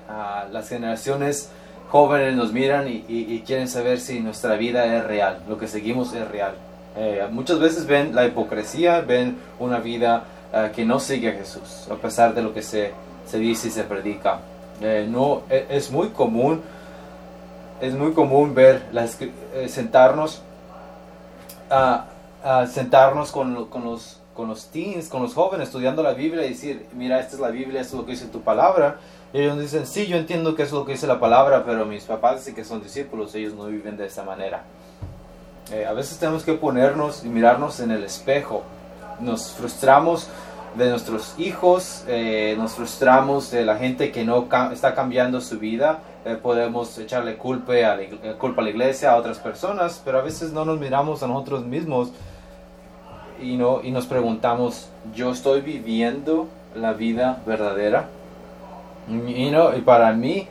Ah, 0.09 0.45
las 0.49 0.69
generaciones 0.69 1.49
jóvenes 1.89 2.35
nos 2.35 2.53
miran 2.53 2.87
y, 2.87 3.43
quieren 3.45 3.67
saber 3.67 3.99
si 3.99 4.19
nuestra 4.21 4.55
vida 4.55 4.85
es 4.97 5.03
real, 5.05 5.39
lo 5.49 5.57
que 5.57 5.67
seguimos 5.67 6.13
es 6.13 6.27
real. 6.27 6.53
Eh, 6.95 7.27
muchas 7.31 7.59
veces 7.59 7.85
ven 7.85 8.15
la 8.15 8.25
hipocresía, 8.25 9.01
ven 9.01 9.37
una 9.59 9.79
vida 9.79 10.23
que 10.73 10.85
no 10.85 10.99
sigue 10.99 11.29
a 11.29 11.33
Jesús, 11.33 11.87
a 11.91 11.95
pesar 11.95 12.33
de 12.33 12.41
lo 12.41 12.53
que 12.53 12.63
se 12.63 12.93
se 13.27 13.37
dice 13.37 13.67
y 13.67 13.71
se 13.71 13.83
predica. 13.83 14.39
Eh, 14.81 15.07
no, 15.09 15.43
e, 15.49 15.67
es 15.69 15.91
muy 15.91 16.09
común, 16.09 16.61
es 17.81 17.93
muy 17.93 18.13
común 18.13 18.53
ver, 18.53 18.85
eh, 19.53 19.67
sentarnos, 19.69 20.41
a, 21.69 22.05
sentarnos 22.71 23.31
con, 23.31 23.65
con, 23.65 23.83
los, 23.83 24.21
con 24.33 24.47
los 24.47 24.67
teens, 24.67 25.09
con 25.09 25.21
los 25.21 25.33
jóvenes, 25.33 25.67
estudiando 25.67 26.01
la 26.01 26.13
Biblia 26.13 26.45
y 26.45 26.49
decir, 26.49 26.87
mira, 26.93 27.19
esta 27.19 27.35
es 27.35 27.41
la 27.41 27.49
Biblia, 27.49 27.81
esto 27.81 27.95
es 27.95 27.99
lo 28.01 28.05
que 28.05 28.11
dice 28.13 28.27
tu 28.27 28.41
palabra. 28.41 28.97
Y 29.33 29.39
ellos 29.39 29.59
dicen, 29.59 29.85
sí, 29.85 30.07
yo 30.07 30.15
entiendo 30.15 30.55
que 30.55 30.63
es 30.63 30.71
lo 30.71 30.85
que 30.85 30.93
dice 30.93 31.07
la 31.07 31.19
palabra, 31.19 31.65
pero 31.65 31.85
mis 31.85 32.05
papás 32.05 32.37
dicen 32.37 32.55
que 32.55 32.63
son 32.63 32.81
discípulos, 32.81 33.35
ellos 33.35 33.53
no 33.53 33.65
viven 33.65 33.97
de 33.97 34.05
esta 34.05 34.23
manera. 34.23 34.63
Eh, 35.71 35.85
a 35.85 35.91
veces 35.91 36.17
tenemos 36.17 36.43
que 36.43 36.53
ponernos 36.53 37.25
y 37.25 37.29
mirarnos 37.29 37.81
en 37.81 37.91
el 37.91 38.03
espejo. 38.03 38.63
Nos 39.19 39.51
frustramos 39.51 40.29
de 40.77 40.89
nuestros 40.89 41.33
hijos, 41.39 42.03
eh, 42.07 42.55
nos 42.57 42.73
frustramos 42.73 43.51
de 43.51 43.65
la 43.65 43.77
gente 43.77 44.11
que 44.11 44.23
no 44.23 44.47
está 44.71 44.93
cambiando 44.93 45.41
su 45.41 45.57
vida, 45.59 45.99
eh, 46.25 46.35
podemos 46.35 46.97
echarle 46.97 47.35
culpa 47.35 47.73
a, 47.73 47.95
la, 47.95 48.33
culpa 48.37 48.61
a 48.61 48.63
la 48.63 48.69
iglesia, 48.69 49.11
a 49.11 49.15
otras 49.17 49.39
personas, 49.39 50.01
pero 50.05 50.19
a 50.19 50.21
veces 50.21 50.53
no 50.53 50.65
nos 50.65 50.79
miramos 50.79 51.23
a 51.23 51.27
nosotros 51.27 51.65
mismos 51.65 52.11
y, 53.41 53.55
no, 53.55 53.81
y 53.83 53.91
nos 53.91 54.05
preguntamos, 54.05 54.89
¿yo 55.15 55.31
estoy 55.31 55.61
viviendo 55.61 56.47
la 56.75 56.93
vida 56.93 57.41
verdadera? 57.45 58.09
Y, 59.09 59.49
no, 59.51 59.75
y 59.75 59.81
para 59.81 60.11
mí, 60.11 60.47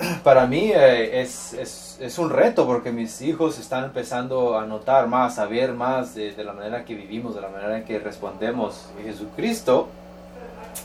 para 0.24 0.46
mí 0.46 0.70
eh, 0.74 1.20
es, 1.20 1.98
es, 2.00 2.18
un 2.18 2.30
reto 2.30 2.66
porque 2.66 2.92
mis 2.92 3.20
hijos 3.22 3.58
están 3.58 3.84
empezando 3.84 4.58
a 4.58 4.66
notar 4.66 5.06
más, 5.06 5.38
a 5.38 5.46
ver 5.46 5.72
más 5.72 6.14
de, 6.14 6.34
la 6.44 6.52
manera 6.52 6.84
que 6.84 6.94
vivimos, 6.94 7.34
de 7.34 7.40
la 7.40 7.48
manera 7.48 7.84
que 7.84 7.98
respondemos. 7.98 8.90
Y 9.00 9.04
Jesucristo 9.04 9.88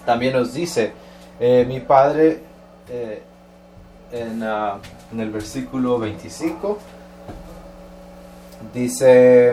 también 0.06 0.34
nos 0.34 0.54
dice, 0.54 0.94
mi 1.40 1.80
Padre 1.80 2.42
en, 4.12 4.44
ah, 4.44 4.78
en 5.12 5.20
el 5.20 5.32
versículo 5.32 6.00
25. 6.00 6.78
Dice, 8.74 9.50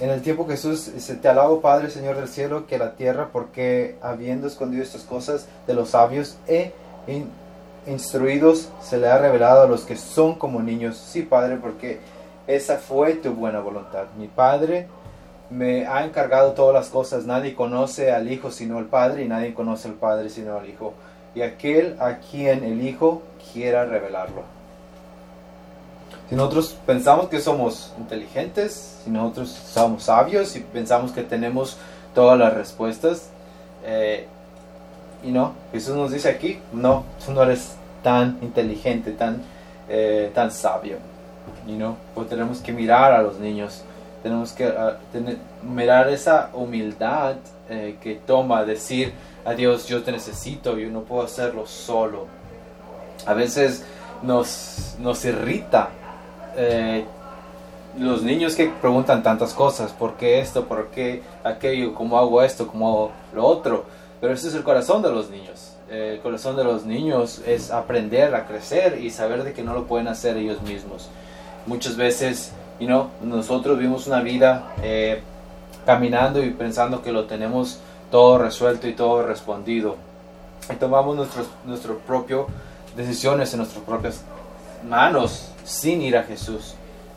en 0.00 0.10
el 0.10 0.22
tiempo 0.22 0.46
Jesús 0.46 0.92
dice, 0.92 1.14
te 1.16 1.28
alabo 1.28 1.60
Padre, 1.60 1.90
Señor 1.90 2.16
del 2.16 2.28
cielo, 2.28 2.66
que 2.66 2.78
la 2.78 2.94
tierra, 2.94 3.30
porque 3.32 3.96
habiendo 4.02 4.46
escondido 4.46 4.82
estas 4.82 5.02
cosas 5.02 5.46
de 5.66 5.74
los 5.74 5.90
sabios 5.90 6.36
e 6.46 6.72
instruidos, 7.86 8.68
se 8.80 8.98
le 8.98 9.08
ha 9.08 9.18
revelado 9.18 9.62
a 9.62 9.66
los 9.66 9.82
que 9.82 9.96
son 9.96 10.34
como 10.34 10.60
niños. 10.60 10.96
Sí, 10.96 11.22
Padre, 11.22 11.56
porque 11.56 12.00
esa 12.46 12.76
fue 12.76 13.14
tu 13.14 13.32
buena 13.32 13.60
voluntad. 13.60 14.04
Mi 14.18 14.28
Padre 14.28 14.88
me 15.50 15.86
ha 15.86 16.04
encargado 16.04 16.52
todas 16.52 16.74
las 16.74 16.88
cosas. 16.88 17.24
Nadie 17.24 17.54
conoce 17.54 18.12
al 18.12 18.30
Hijo 18.30 18.50
sino 18.50 18.78
el 18.78 18.86
Padre, 18.86 19.24
y 19.24 19.28
nadie 19.28 19.54
conoce 19.54 19.88
al 19.88 19.94
Padre 19.94 20.30
sino 20.30 20.56
al 20.58 20.68
Hijo. 20.68 20.94
Y 21.34 21.42
aquel 21.42 21.96
a 22.00 22.18
quien 22.18 22.64
el 22.64 22.86
Hijo 22.86 23.22
quiera 23.52 23.84
revelarlo. 23.84 24.42
Si 26.28 26.34
nosotros 26.34 26.76
pensamos 26.84 27.28
que 27.28 27.40
somos 27.40 27.92
inteligentes, 27.98 29.00
si 29.04 29.10
nosotros 29.10 29.48
somos 29.50 30.04
sabios 30.04 30.56
y 30.56 30.60
pensamos 30.60 31.12
que 31.12 31.22
tenemos 31.22 31.76
todas 32.14 32.36
las 32.36 32.52
respuestas, 32.54 33.28
eh, 33.84 34.26
y 35.22 35.30
no, 35.30 35.54
Jesús 35.72 35.96
nos 35.96 36.12
dice 36.12 36.28
aquí, 36.28 36.58
no, 36.72 37.04
tú 37.24 37.32
no 37.32 37.42
eres 37.42 37.76
tan 38.02 38.38
inteligente, 38.42 39.12
tan, 39.12 39.42
eh, 39.88 40.30
tan 40.34 40.50
sabio. 40.50 40.98
Y 41.66 41.72
no, 41.72 41.96
pues 42.14 42.28
tenemos 42.28 42.60
que 42.60 42.72
mirar 42.72 43.12
a 43.12 43.22
los 43.22 43.38
niños, 43.38 43.82
tenemos 44.22 44.52
que 44.52 44.66
ah, 44.66 44.98
mirar 45.62 46.08
esa 46.08 46.50
humildad 46.52 47.36
eh, 47.68 47.96
que 48.00 48.14
toma 48.14 48.64
decir 48.64 49.12
a 49.44 49.52
Dios, 49.54 49.86
yo 49.86 50.02
te 50.02 50.12
necesito, 50.12 50.76
yo 50.78 50.90
no 50.90 51.00
puedo 51.00 51.22
hacerlo 51.22 51.66
solo 51.66 52.26
a 53.24 53.34
veces 53.34 53.84
nos, 54.22 54.96
nos 54.98 55.24
irrita 55.24 55.88
eh, 56.56 57.04
los 57.98 58.22
niños 58.22 58.54
que 58.54 58.66
preguntan 58.66 59.22
tantas 59.22 59.54
cosas, 59.54 59.92
¿por 59.92 60.14
qué 60.14 60.40
esto? 60.40 60.66
¿Por 60.66 60.88
qué 60.88 61.22
aquello? 61.42 61.94
¿Cómo 61.94 62.18
hago 62.18 62.42
esto? 62.42 62.66
¿Cómo 62.66 62.88
hago 62.88 63.12
lo 63.34 63.46
otro? 63.46 63.84
Pero 64.20 64.32
ese 64.32 64.48
es 64.48 64.54
el 64.54 64.62
corazón 64.62 65.02
de 65.02 65.10
los 65.10 65.30
niños. 65.30 65.72
el 65.90 66.18
corazón 66.20 66.56
de 66.56 66.64
los 66.64 66.84
niños 66.84 67.40
es 67.46 67.70
aprender 67.70 68.34
a 68.34 68.46
crecer 68.46 69.00
y 69.00 69.10
saber 69.10 69.44
de 69.44 69.52
que 69.52 69.62
no 69.62 69.72
lo 69.72 69.84
pueden 69.84 70.08
hacer 70.08 70.36
ellos 70.36 70.60
mismos. 70.62 71.08
Muchas 71.66 71.96
veces, 71.96 72.52
you 72.80 72.88
nosotros 73.22 73.78
vivimos 73.78 74.06
una 74.06 74.20
vida 74.20 74.74
eh, 74.82 75.20
caminando 75.84 76.42
y 76.42 76.50
pensando 76.50 77.02
que 77.02 77.12
lo 77.12 77.26
tenemos 77.26 77.78
todo 78.10 78.38
resuelto 78.38 78.88
y 78.88 78.94
todo 78.94 79.22
respondido. 79.22 79.96
Y 80.72 80.76
tomamos 80.76 81.14
nuestro, 81.14 81.44
nuestro 81.64 81.98
propio 81.98 82.46
decisiones 82.96 83.52
en 83.52 83.58
nuestras 83.58 83.84
propias 83.84 84.22
manos 84.88 85.50
sin 85.64 86.02
ir 86.02 86.16
a 86.16 86.24
Jesús. 86.24 86.74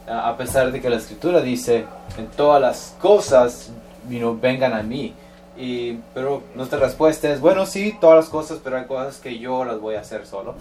A 0.08 0.36
pesar 0.38 0.72
de 0.72 0.82
que 0.82 0.89
la 0.89 0.98
escritura 0.98 1.41
dice, 1.41 1.86
en 2.18 2.27
todas 2.27 2.62
las 2.62 2.95
cosas 3.00 3.71
vino 4.06 4.36
vengan 4.36 4.74
a 4.74 4.84
mí. 4.84 5.13
Y, 5.60 6.00
pero 6.13 6.41
nuestra 6.56 6.80
respuesta 6.80 7.30
es, 7.30 7.41
bueno, 7.41 7.65
sí, 7.65 7.98
todas 8.00 8.15
las 8.15 8.30
cosas, 8.30 8.60
pero 8.63 8.78
hay 8.78 8.86
cosas 8.86 9.17
que 9.17 9.38
yo 9.38 9.65
las 9.65 9.80
voy 9.80 9.95
a 9.95 10.00
hacer 10.00 10.26
solo. 10.26 10.56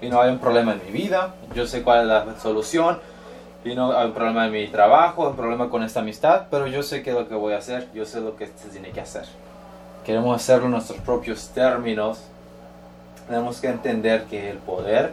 Y 0.00 0.08
no 0.08 0.20
hay 0.20 0.30
un 0.30 0.38
problema 0.38 0.72
en 0.72 0.80
mi 0.84 0.90
vida, 0.90 1.34
yo 1.54 1.66
sé 1.66 1.82
cuál 1.82 2.02
es 2.02 2.06
la 2.06 2.40
solución. 2.40 2.98
Y 3.64 3.74
no 3.74 3.96
hay 3.96 4.06
un 4.06 4.14
problema 4.14 4.46
en 4.46 4.52
mi 4.52 4.66
trabajo, 4.68 5.28
un 5.28 5.36
problema 5.36 5.68
con 5.68 5.82
esta 5.82 6.00
amistad, 6.00 6.46
pero 6.50 6.66
yo 6.66 6.82
sé 6.82 7.02
qué 7.02 7.10
es 7.10 7.16
lo 7.16 7.28
que 7.28 7.34
voy 7.34 7.52
a 7.52 7.58
hacer, 7.58 7.88
yo 7.92 8.06
sé 8.06 8.20
lo 8.20 8.36
que 8.36 8.46
se 8.46 8.68
tiene 8.70 8.90
que 8.90 9.00
hacer. 9.00 9.24
Queremos 10.06 10.34
hacerlo 10.34 10.66
en 10.66 10.72
nuestros 10.72 10.98
propios 11.00 11.48
términos 11.48 12.20
tenemos 13.28 13.60
que 13.60 13.68
entender 13.68 14.24
que 14.24 14.50
el 14.50 14.56
poder 14.56 15.12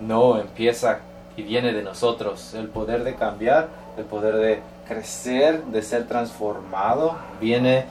no 0.00 0.40
empieza 0.40 0.98
y 1.36 1.42
viene 1.42 1.72
de 1.72 1.82
nosotros. 1.82 2.52
El 2.54 2.68
poder 2.68 3.04
de 3.04 3.14
cambiar, 3.14 3.68
el 3.96 4.04
poder 4.04 4.34
de 4.34 4.60
crecer, 4.88 5.64
de 5.64 5.82
ser 5.82 6.06
transformado, 6.06 7.16
viene 7.40 7.86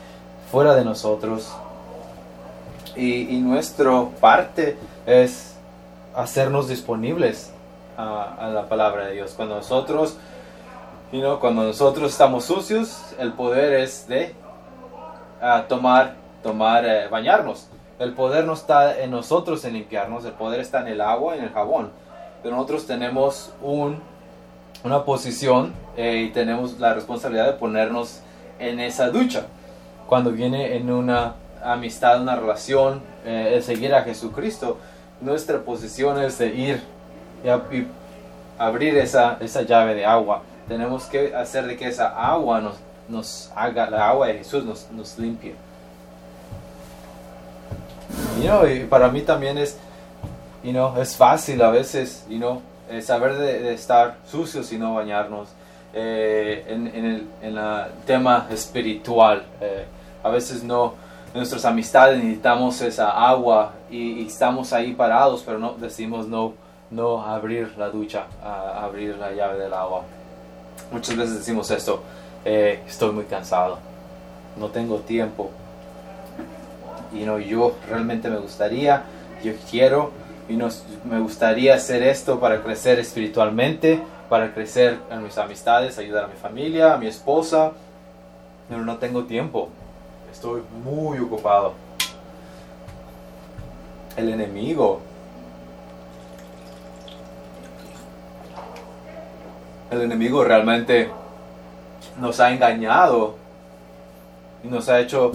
fuera 0.51 0.75
de 0.75 0.86
nosotros. 0.86 1.53
Y, 2.95 3.39
nuestra 3.41 4.05
parte 4.21 4.77
es 5.05 5.55
hacernos 6.15 6.69
disponibles 6.69 7.51
a, 7.97 8.49
la 8.53 8.69
palabra 8.69 9.08
de 9.08 9.13
Dios. 9.13 9.34
Cuando 9.36 9.55
nosotros, 9.55 10.17
cuando 11.41 11.63
nosotros 11.63 12.12
estamos 12.12 12.45
sucios, 12.45 13.13
el 13.19 13.34
poder 13.34 13.73
es 13.73 14.08
de 14.08 14.34
ah, 15.41 15.65
tomar, 15.67 16.15
tomar, 16.41 16.86
eh, 16.86 17.08
bañarnos. 17.10 17.67
El 17.99 18.13
poder 18.13 18.45
no 18.45 18.53
está 18.53 18.99
en 18.99 19.12
nosotros 19.12 19.63
en 19.65 19.73
limpiarnos, 19.73 20.25
el 20.25 20.34
poder 20.34 20.60
está 20.60 20.81
en 20.81 20.88
el 20.88 21.01
agua, 21.01 21.36
en 21.36 21.43
el 21.43 21.51
jabón. 21.51 21.91
Pero 22.43 22.55
nosotros 22.55 22.86
tenemos 22.88 23.53
un, 23.62 24.01
una 24.86 25.04
posición 25.04 25.74
eh, 25.98 26.28
y 26.28 26.30
tenemos 26.30 26.80
la 26.80 26.93
responsabilidad 26.93 27.48
de 27.48 27.54
ponernos 27.54 28.19
en 28.60 28.80
esa 28.80 29.10
ducha. 29.10 29.48
Cuando 30.08 30.32
viene 30.32 30.78
en 30.78 30.89
una 30.91 31.36
amistad, 31.63 32.21
una 32.21 32.36
relación, 32.36 33.02
eh, 33.26 33.52
de 33.56 33.62
seguir 33.62 33.93
a 33.93 34.04
Jesucristo, 34.04 34.78
nuestra 35.19 35.60
posición 35.60 36.21
es 36.21 36.38
de 36.38 36.48
ir 36.56 36.84
y, 37.43 37.88
abrir 38.58 38.98
esa, 38.98 39.38
esa 39.41 39.63
llave 39.63 39.95
de 39.95 40.06
agua. 40.06 40.43
Tenemos 40.67 41.06
que 41.06 41.36
hacer 41.36 41.65
de 41.65 41.76
que 41.76 41.88
esa 41.88 42.08
agua 42.08 42.62
nos, 42.62 42.76
nos 43.10 43.52
haga, 43.56 43.89
la 43.89 44.08
agua 44.08 44.28
de 44.28 44.36
Jesús 44.38 44.63
nos, 44.63 44.89
nos 44.91 45.17
limpie 45.19 45.56
y 48.67 48.84
para 48.86 49.10
mí 49.10 49.21
también 49.21 49.58
es, 49.58 49.78
you 50.63 50.71
know, 50.71 50.98
es 51.00 51.15
fácil 51.15 51.62
a 51.62 51.69
veces, 51.69 52.26
you 52.30 52.38
know, 52.38 52.62
eh, 52.89 53.02
saber 53.02 53.38
de, 53.38 53.74
estar 53.74 54.17
sucios 54.30 54.71
y 54.71 54.78
no 54.78 54.95
bañarnos. 54.95 55.50
Eh, 55.93 56.65
en, 56.67 56.88
el, 56.88 57.28
en 57.41 57.58
el 57.58 57.86
tema 58.06 58.48
espiritual, 58.52 59.43
eh, 59.62 59.86
a 60.24 60.30
veces 60.30 60.63
no, 60.63 60.93
nuestras 61.34 61.63
amistades 61.63 62.21
necesitamos 62.21 62.82
esa 62.82 63.12
agua 63.12 63.74
y, 63.89 64.28
estamos 64.28 64.74
ahí 64.74 64.93
parados, 64.93 65.41
pero 65.45 65.58
no 65.58 65.74
decimos 65.74 66.28
no, 66.28 66.54
no 66.91 67.26
abrir 67.26 67.78
la 67.78 67.89
ducha, 67.89 68.26
abrir 68.43 69.17
la 69.17 69.32
llave 69.32 69.60
del 69.60 69.74
agua. 69.74 70.04
Muchas 70.91 71.15
veces 71.15 71.38
decimos 71.38 71.71
esto, 71.71 72.04
estoy 72.43 73.12
muy 73.12 73.24
cansado, 73.24 73.80
no 74.58 74.67
tengo 74.67 74.98
tiempo, 74.98 75.50
y 77.15 77.24
no, 77.24 77.39
yo 77.39 77.74
realmente 77.88 78.30
me 78.30 78.38
gustaría, 78.38 79.04
yo 79.43 79.54
quiero, 79.69 80.12
y 80.47 80.53
no, 80.53 80.69
me 81.10 81.19
gustaría 81.19 81.75
hacer 81.75 82.03
esto 82.03 82.39
para 82.39 82.62
crecer 82.62 82.99
espiritualmente, 82.99 84.01
para 84.29 84.53
crecer 84.53 84.99
en 85.10 85.23
mis 85.23 85.38
amistades, 85.38 85.97
ayudar 85.97 86.25
a 86.25 86.27
mi 86.27 86.36
familia, 86.36 86.93
a 86.93 86.97
mi 86.97 87.08
esposa, 87.08 87.71
pero 88.69 88.81
no 88.84 88.97
tengo 88.97 89.23
tiempo, 89.23 89.69
estoy 90.31 90.62
muy 90.84 91.19
ocupado. 91.19 91.73
El 94.17 94.29
enemigo 94.29 95.01
el 99.91 100.01
enemigo 100.01 100.43
realmente 100.43 101.10
nos 102.19 102.39
ha 102.39 102.51
engañado 102.51 103.36
y 104.63 104.67
nos 104.67 104.89
ha 104.89 104.99
hecho 104.99 105.31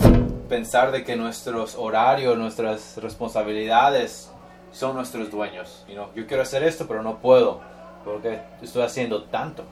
pensar 0.48 0.90
de 0.90 1.04
que 1.04 1.16
nuestros 1.16 1.76
horarios, 1.76 2.36
nuestras 2.36 2.96
responsabilidades 2.96 4.29
son 4.72 4.94
nuestros 4.96 5.30
dueños. 5.30 5.84
You 5.88 6.02
yo 6.14 6.26
quiero 6.26 6.42
hacer 6.42 6.62
esto, 6.62 6.86
pero 6.86 7.02
no 7.02 7.18
puedo, 7.18 7.60
porque 8.04 8.40
estoy 8.62 8.82
haciendo 8.82 9.24
tanto. 9.24 9.64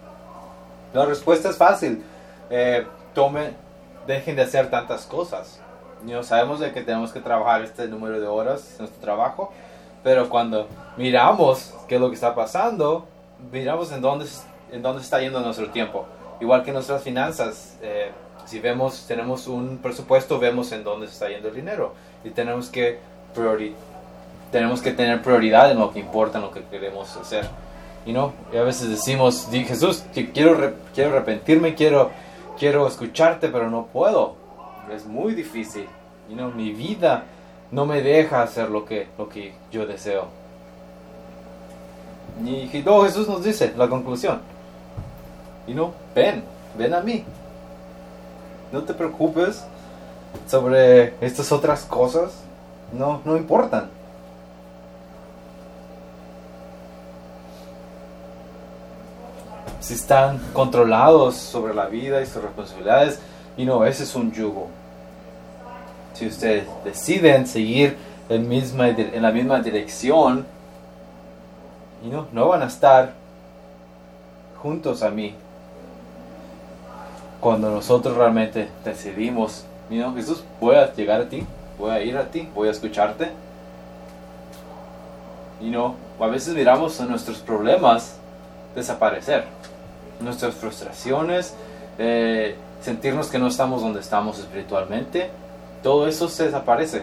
La 0.93 1.05
respuesta 1.05 1.51
es 1.51 1.57
fácil. 1.57 2.03
Eh, 2.51 2.87
tome, 3.15 3.53
dejen 4.07 4.37
de 4.37 4.43
hacer 4.43 4.71
tantas 4.71 5.07
cosas. 5.07 5.61
You 6.07 6.23
sabemos 6.23 6.61
de 6.61 6.73
que 6.73 6.83
tenemos 6.83 7.13
que 7.13 7.21
trabajar 7.21 7.63
este 7.63 7.89
número 7.89 8.21
de 8.21 8.27
horas 8.27 8.73
en 8.73 8.79
nuestro 8.79 9.01
trabajo, 9.01 9.53
pero 10.03 10.29
cuando 10.29 10.67
miramos 10.97 11.75
qué 11.89 11.97
es 11.97 12.01
lo 12.01 12.09
que 12.09 12.15
está 12.15 12.35
pasando, 12.35 13.07
miramos 13.53 13.93
en 13.93 14.01
dónde, 14.01 14.27
en 14.73 14.83
dónde 14.83 15.03
está 15.03 15.21
yendo 15.21 15.41
nuestro 15.41 15.71
tiempo. 15.71 16.07
Igual 16.41 16.63
que 16.63 16.73
nuestras 16.73 17.03
finanzas. 17.03 17.77
Eh, 17.83 18.13
Si 18.49 18.61
vemos, 18.61 19.05
tenemos 19.07 19.47
un 19.47 19.77
presupuesto, 19.77 20.39
vemos 20.39 20.73
en 20.73 20.83
dónde 20.83 21.07
se 21.07 21.13
está 21.13 21.29
yendo 21.29 21.49
el 21.49 21.55
dinero. 21.55 21.93
Y 22.25 22.31
tenemos 22.31 22.71
que, 22.71 22.99
priori 23.35 23.75
tenemos 24.51 24.81
que 24.81 24.93
tener 24.93 25.23
prioridad 25.23 25.71
en 25.71 25.79
lo 25.79 25.93
que 25.93 26.01
importa, 26.01 26.39
en 26.39 26.45
lo 26.45 26.51
que 26.51 26.63
queremos 26.65 27.17
hacer. 27.17 27.49
Y 28.07 28.13
no, 28.13 28.33
y 28.53 28.57
a 28.57 28.63
veces 28.63 28.89
decimos, 28.89 29.49
Jesús, 29.51 30.05
quiero, 30.33 30.73
quiero 30.95 31.11
arrepentirme, 31.11 31.75
quiero, 31.75 32.11
quiero 32.59 32.87
escucharte, 32.87 33.49
pero 33.49 33.69
no 33.71 33.87
puedo. 33.87 34.37
Es 34.95 35.05
muy 35.05 35.35
difícil. 35.35 35.87
Y 36.31 36.35
no, 36.35 36.51
mi 36.51 36.73
vida 36.73 37.25
no 37.71 37.85
me 37.85 38.01
deja 38.01 38.43
hacer 38.43 38.71
lo 38.71 38.85
que, 38.85 39.09
lo 39.19 39.29
que 39.29 39.53
yo 39.71 39.87
deseo. 39.87 40.27
Y 42.45 42.69
Jesús 42.69 43.29
nos 43.29 43.43
dice 43.43 43.75
la 43.77 43.89
conclusión. 43.89 44.41
Y 45.67 45.75
no, 45.75 45.93
ven, 46.15 46.45
ven 46.79 46.95
a 46.95 47.01
mí. 47.01 47.25
No 48.73 48.83
te 48.85 48.95
preocupes 48.95 49.65
sobre 50.47 51.15
estas 51.21 51.53
otras 51.53 51.85
cosas. 51.85 52.33
No, 52.93 53.21
no 53.25 53.37
importan. 53.37 53.98
Si 59.89 59.95
están 59.95 60.39
controlados 60.53 61.35
sobre 61.37 61.73
la 61.73 61.87
vida 61.87 62.21
y 62.21 62.27
sus 62.27 62.43
responsabilidades, 62.43 63.21
y 63.57 63.65
no, 63.65 63.87
ese 63.87 64.03
es 64.03 64.15
un 64.15 64.31
yugo. 64.33 64.67
Si 66.13 66.27
ustedes 66.27 66.67
deciden 66.85 67.47
seguir 67.47 67.97
en, 68.29 68.43
la 69.23 69.31
misma 69.31 69.61
dirección, 69.61 70.45
y 72.05 72.09
no, 72.09 72.27
no 72.33 72.49
van 72.49 72.61
a 72.61 72.67
estar 72.67 73.15
juntos 74.61 75.03
a 75.03 75.09
mí. 75.09 75.35
Cuando 77.41 77.71
nosotros 77.71 78.15
realmente 78.15 78.69
decidimos, 78.85 79.65
no, 79.89 80.15
Jesús, 80.15 80.45
voy 80.61 80.77
a 80.77 80.93
llegar 80.93 81.23
a 81.23 81.29
ti, 81.31 81.47
voy 81.79 81.93
a 81.93 82.03
ir 82.03 82.19
a 82.19 82.27
ti, 82.27 82.47
voy 82.55 82.69
a 82.69 82.73
escucharte. 82.73 83.31
Y 85.63 85.71
no, 85.71 85.95
a 86.21 86.27
veces 86.27 86.55
miramos 86.55 87.01
a 87.01 87.07
nuestros 87.07 87.39
problemas 87.39 88.19
desaparecer, 88.75 89.47
nuestras 90.21 90.55
frustraciones, 90.55 91.55
eh, 91.99 92.57
sentirnos 92.81 93.29
que 93.29 93.39
no 93.39 93.49
estamos 93.49 93.83
donde 93.83 94.01
estamos 94.01 94.39
espiritualmente, 94.39 95.31
todo 95.83 96.07
eso 96.09 96.29
se 96.29 96.45
desaparece 96.45 97.03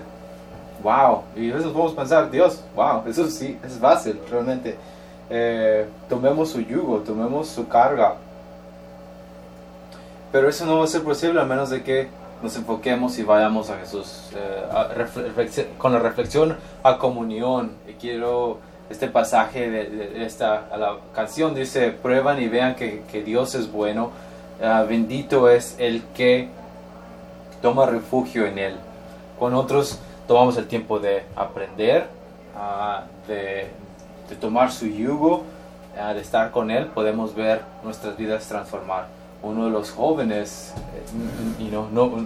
wow. 0.86 1.24
Y 1.36 1.52
a 1.52 1.56
veces 1.56 1.72
podemos 1.72 1.94
pensar, 1.94 2.30
Dios, 2.30 2.64
wow, 2.76 3.04
eso 3.08 3.28
sí, 3.28 3.58
es 3.64 3.74
fácil, 3.74 4.20
realmente. 4.30 4.78
Eh, 5.30 5.88
tomemos 6.08 6.50
su 6.52 6.62
yugo, 6.62 7.00
tomemos 7.00 7.48
su 7.48 7.68
carga. 7.68 8.16
Pero 10.32 10.48
eso 10.48 10.66
no 10.66 10.80
va 10.80 10.84
a 10.84 10.88
ser 10.88 11.04
posible 11.04 11.42
a 11.42 11.46
menos 11.46 11.70
de 11.70 11.84
que 11.84 12.08
nos 12.44 12.56
enfoquemos 12.56 13.18
y 13.18 13.24
vayamos 13.24 13.70
a 13.70 13.78
Jesús. 13.78 14.30
Eh, 14.36 15.66
con 15.78 15.94
la 15.94 16.00
reflexión 16.00 16.58
a 16.84 16.98
comunión. 16.98 17.72
Y 17.88 17.94
quiero 17.94 18.60
este 18.90 19.08
pasaje 19.08 19.70
de, 19.70 20.26
esta 20.26 20.68
la 20.78 20.98
canción 21.14 21.56
dice, 21.56 21.92
prueban 21.92 22.42
y 22.42 22.48
vean 22.48 22.76
que, 22.76 23.04
que 23.12 23.24
Dios 23.24 23.56
es 23.56 23.72
bueno. 23.72 24.12
Ah, 24.62 24.86
bendito 24.88 25.50
es 25.50 25.76
el 25.80 26.02
que 26.16 26.48
toma 27.62 27.86
refugio 27.86 28.46
en 28.46 28.58
Él. 28.58 28.76
Con 29.38 29.54
otros 29.54 30.00
tomamos 30.28 30.58
el 30.58 30.68
tiempo 30.68 31.00
de 31.00 31.24
aprender, 31.36 32.08
ah, 32.56 33.04
de, 33.28 33.68
tomar 34.40 34.72
su 34.72 34.88
yugo, 34.88 35.44
ah, 36.00 36.14
de 36.14 36.22
estar 36.22 36.52
con 36.52 36.72
Él, 36.72 36.86
podemos 36.88 37.36
ver 37.36 37.62
nuestras 37.84 38.16
vidas 38.18 38.48
transformar. 38.48 39.08
Uno 39.44 39.66
de 39.66 39.72
los 39.72 39.92
jóvenes, 39.92 40.74
eh, 40.96 41.70
no, 41.72 41.90
no 41.92 42.26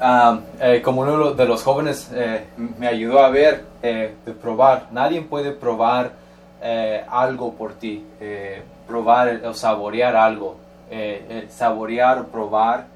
ah, 0.00 0.40
eh, 0.60 0.82
como 0.82 1.02
uno 1.02 1.32
de 1.32 1.46
los 1.46 1.62
jóvenes 1.62 2.10
eh, 2.14 2.46
me 2.56 2.88
ayudó 2.88 3.20
a 3.20 3.30
ver, 3.30 3.64
de 3.82 4.32
probar, 4.40 4.88
nadie 4.92 5.22
puede 5.22 5.52
probar 5.52 6.12
algo 7.08 7.54
por 7.54 7.72
ti, 7.72 8.04
probar 8.86 9.40
o 9.46 9.54
saborear 9.54 10.16
algo, 10.16 10.56
saborear 11.48 12.18
o 12.18 12.26
probar 12.26 12.86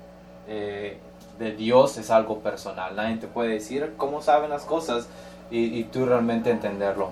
de 1.38 1.52
Dios 1.56 1.96
es 1.96 2.10
algo 2.10 2.38
personal. 2.38 2.94
Nadie 2.96 3.16
te 3.16 3.26
puede 3.26 3.50
decir 3.50 3.94
cómo 3.96 4.22
saben 4.22 4.50
las 4.50 4.62
cosas 4.62 5.08
y, 5.50 5.84
tú 5.84 6.06
realmente 6.06 6.50
entenderlo. 6.50 7.10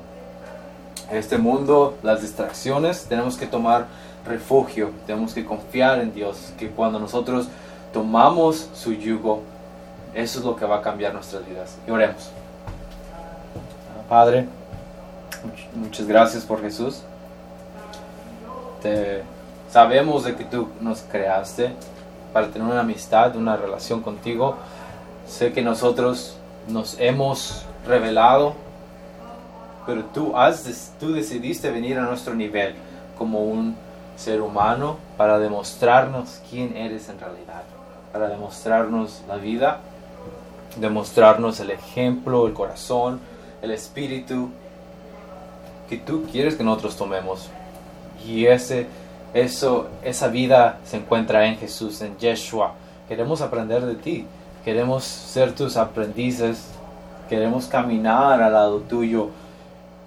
Este 1.10 1.38
mundo, 1.38 1.98
las 2.02 2.22
distracciones, 2.22 3.06
tenemos 3.06 3.36
que 3.36 3.46
tomar 3.46 3.86
refugio, 4.26 4.90
tenemos 5.06 5.34
que 5.34 5.44
confiar 5.44 6.00
en 6.00 6.14
Dios, 6.14 6.52
que 6.58 6.70
cuando 6.70 6.98
nosotros 6.98 7.48
tomamos 7.92 8.68
su 8.74 8.94
yugo, 8.94 9.42
eso 10.14 10.38
es 10.38 10.44
lo 10.44 10.56
que 10.56 10.64
va 10.64 10.78
a 10.78 10.82
cambiar 10.82 11.14
nuestras 11.14 11.46
vidas. 11.46 11.78
Y 11.86 11.90
oremos. 11.90 12.30
Padre, 14.08 14.46
muchas 15.74 16.06
gracias 16.06 16.44
por 16.44 16.60
Jesús. 16.60 17.02
Te, 18.82 19.22
sabemos 19.70 20.24
de 20.24 20.34
que 20.34 20.44
tú 20.44 20.68
nos 20.80 21.00
creaste, 21.02 21.72
para 22.32 22.48
tener 22.48 22.66
una 22.66 22.80
amistad, 22.80 23.36
una 23.36 23.56
relación 23.56 24.00
contigo. 24.00 24.56
Sé 25.26 25.52
que 25.52 25.62
nosotros 25.62 26.36
nos 26.68 26.98
hemos 26.98 27.64
revelado, 27.86 28.54
pero 29.86 30.04
tú, 30.06 30.36
has, 30.36 30.92
tú 30.98 31.12
decidiste 31.12 31.70
venir 31.70 31.98
a 31.98 32.02
nuestro 32.02 32.34
nivel 32.34 32.74
como 33.18 33.40
un 33.40 33.76
ser 34.16 34.40
humano 34.40 34.96
para 35.16 35.38
demostrarnos 35.38 36.40
quién 36.50 36.76
eres 36.76 37.08
en 37.08 37.18
realidad, 37.18 37.62
para 38.12 38.28
demostrarnos 38.28 39.22
la 39.28 39.36
vida, 39.36 39.80
demostrarnos 40.76 41.60
el 41.60 41.70
ejemplo, 41.70 42.46
el 42.46 42.52
corazón, 42.52 43.20
el 43.60 43.70
espíritu 43.70 44.50
que 45.88 45.98
tú 45.98 46.24
quieres 46.30 46.54
que 46.56 46.64
nosotros 46.64 46.96
tomemos. 46.96 47.48
Y 48.26 48.46
ese 48.46 48.86
eso, 49.34 49.88
esa 50.02 50.28
vida 50.28 50.78
se 50.84 50.98
encuentra 50.98 51.46
en 51.46 51.56
Jesús, 51.56 52.02
en 52.02 52.18
Yeshua. 52.18 52.74
Queremos 53.08 53.40
aprender 53.40 53.84
de 53.86 53.94
ti. 53.94 54.26
Queremos 54.64 55.04
ser 55.04 55.54
tus 55.54 55.76
aprendices. 55.76 56.66
Queremos 57.30 57.66
caminar 57.66 58.42
al 58.42 58.52
lado 58.52 58.80
tuyo 58.80 59.30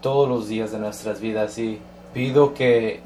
todos 0.01 0.29
los 0.29 0.47
días 0.47 0.71
de 0.71 0.77
nuestras 0.77 1.19
vidas. 1.19 1.57
Y 1.57 1.79
pido 2.13 2.53
que 2.53 3.01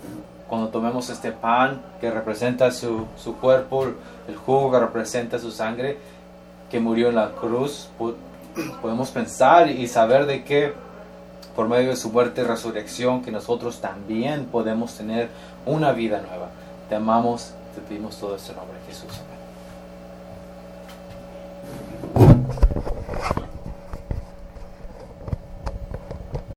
cuando 0.49 0.67
tomemos 0.67 1.09
este 1.09 1.31
pan 1.31 1.81
que 2.01 2.11
representa 2.11 2.69
su, 2.71 3.05
su 3.15 3.35
cuerpo, 3.37 3.85
el 4.27 4.35
jugo 4.35 4.71
que 4.71 4.79
representa 4.79 5.39
su 5.39 5.51
sangre, 5.51 5.97
que 6.69 6.79
murió 6.79 7.09
en 7.09 7.15
la 7.15 7.31
cruz, 7.31 7.89
podemos 8.81 9.09
pensar 9.09 9.69
y 9.69 9.87
saber 9.87 10.25
de 10.25 10.43
que 10.43 10.73
por 11.55 11.67
medio 11.67 11.89
de 11.89 11.95
su 11.95 12.09
muerte 12.09 12.41
y 12.41 12.43
resurrección, 12.45 13.21
que 13.21 13.31
nosotros 13.31 13.81
también 13.81 14.45
podemos 14.45 14.93
tener 14.95 15.29
una 15.65 15.91
vida 15.91 16.21
nueva. 16.21 16.49
Te 16.87 16.95
amamos, 16.95 17.51
te 17.75 17.81
pedimos 17.81 18.17
todo 18.17 18.35
este 18.35 18.53
nombre, 18.53 18.77
Jesús. 18.87 19.09